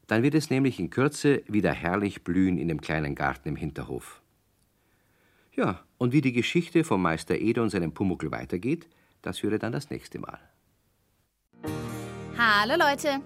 Dann 0.07 0.23
wird 0.23 0.35
es 0.35 0.49
nämlich 0.49 0.79
in 0.79 0.89
Kürze 0.89 1.41
wieder 1.47 1.71
herrlich 1.71 2.23
blühen 2.23 2.57
in 2.57 2.67
dem 2.67 2.81
kleinen 2.81 3.15
Garten 3.15 3.49
im 3.49 3.55
Hinterhof. 3.55 4.21
Ja, 5.53 5.83
und 5.97 6.13
wie 6.13 6.21
die 6.21 6.33
Geschichte 6.33 6.83
vom 6.83 7.01
Meister 7.01 7.37
Ede 7.37 7.61
und 7.61 7.69
seinem 7.69 7.93
Pumuckl 7.93 8.31
weitergeht, 8.31 8.87
das 9.21 9.43
höre 9.43 9.59
dann 9.59 9.71
das 9.71 9.89
nächste 9.89 10.19
Mal. 10.19 10.39
Hallo 12.37 12.75
Leute! 12.77 13.21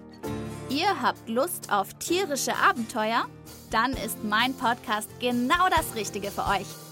Ihr 0.68 1.00
habt 1.00 1.28
Lust 1.28 1.72
auf 1.72 1.94
tierische 1.94 2.54
Abenteuer? 2.56 3.28
Dann 3.70 3.92
ist 3.92 4.24
mein 4.24 4.54
Podcast 4.54 5.08
genau 5.20 5.68
das 5.70 5.94
Richtige 5.94 6.30
für 6.30 6.42
euch. 6.42 6.85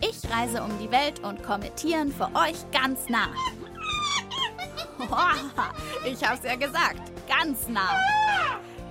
Ich 0.00 0.30
reise 0.30 0.62
um 0.62 0.70
die 0.78 0.90
Welt 0.90 1.24
und 1.24 1.42
komme 1.42 1.74
Tieren 1.74 2.12
für 2.12 2.26
euch 2.34 2.58
ganz 2.72 3.08
nah. 3.08 3.28
Ich 6.04 6.22
hab's 6.24 6.44
ja 6.44 6.54
gesagt, 6.54 7.12
ganz 7.28 7.68
nah. 7.68 7.90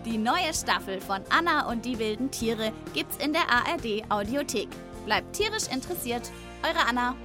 Die 0.06 0.18
neue 0.18 0.54
Staffel 0.54 1.00
von 1.02 1.22
Anna 1.30 1.70
und 1.70 1.86
die 1.86 2.00
wilden 2.00 2.32
Tiere 2.32 2.72
gibt's 2.94 3.18
in 3.18 3.34
der 3.34 3.50
ARD 3.50 4.10
Audiothek. 4.10 4.70
Bleibt 5.06 5.34
tierisch 5.36 5.68
interessiert, 5.72 6.32
eure 6.64 6.86
Anna. 6.88 7.16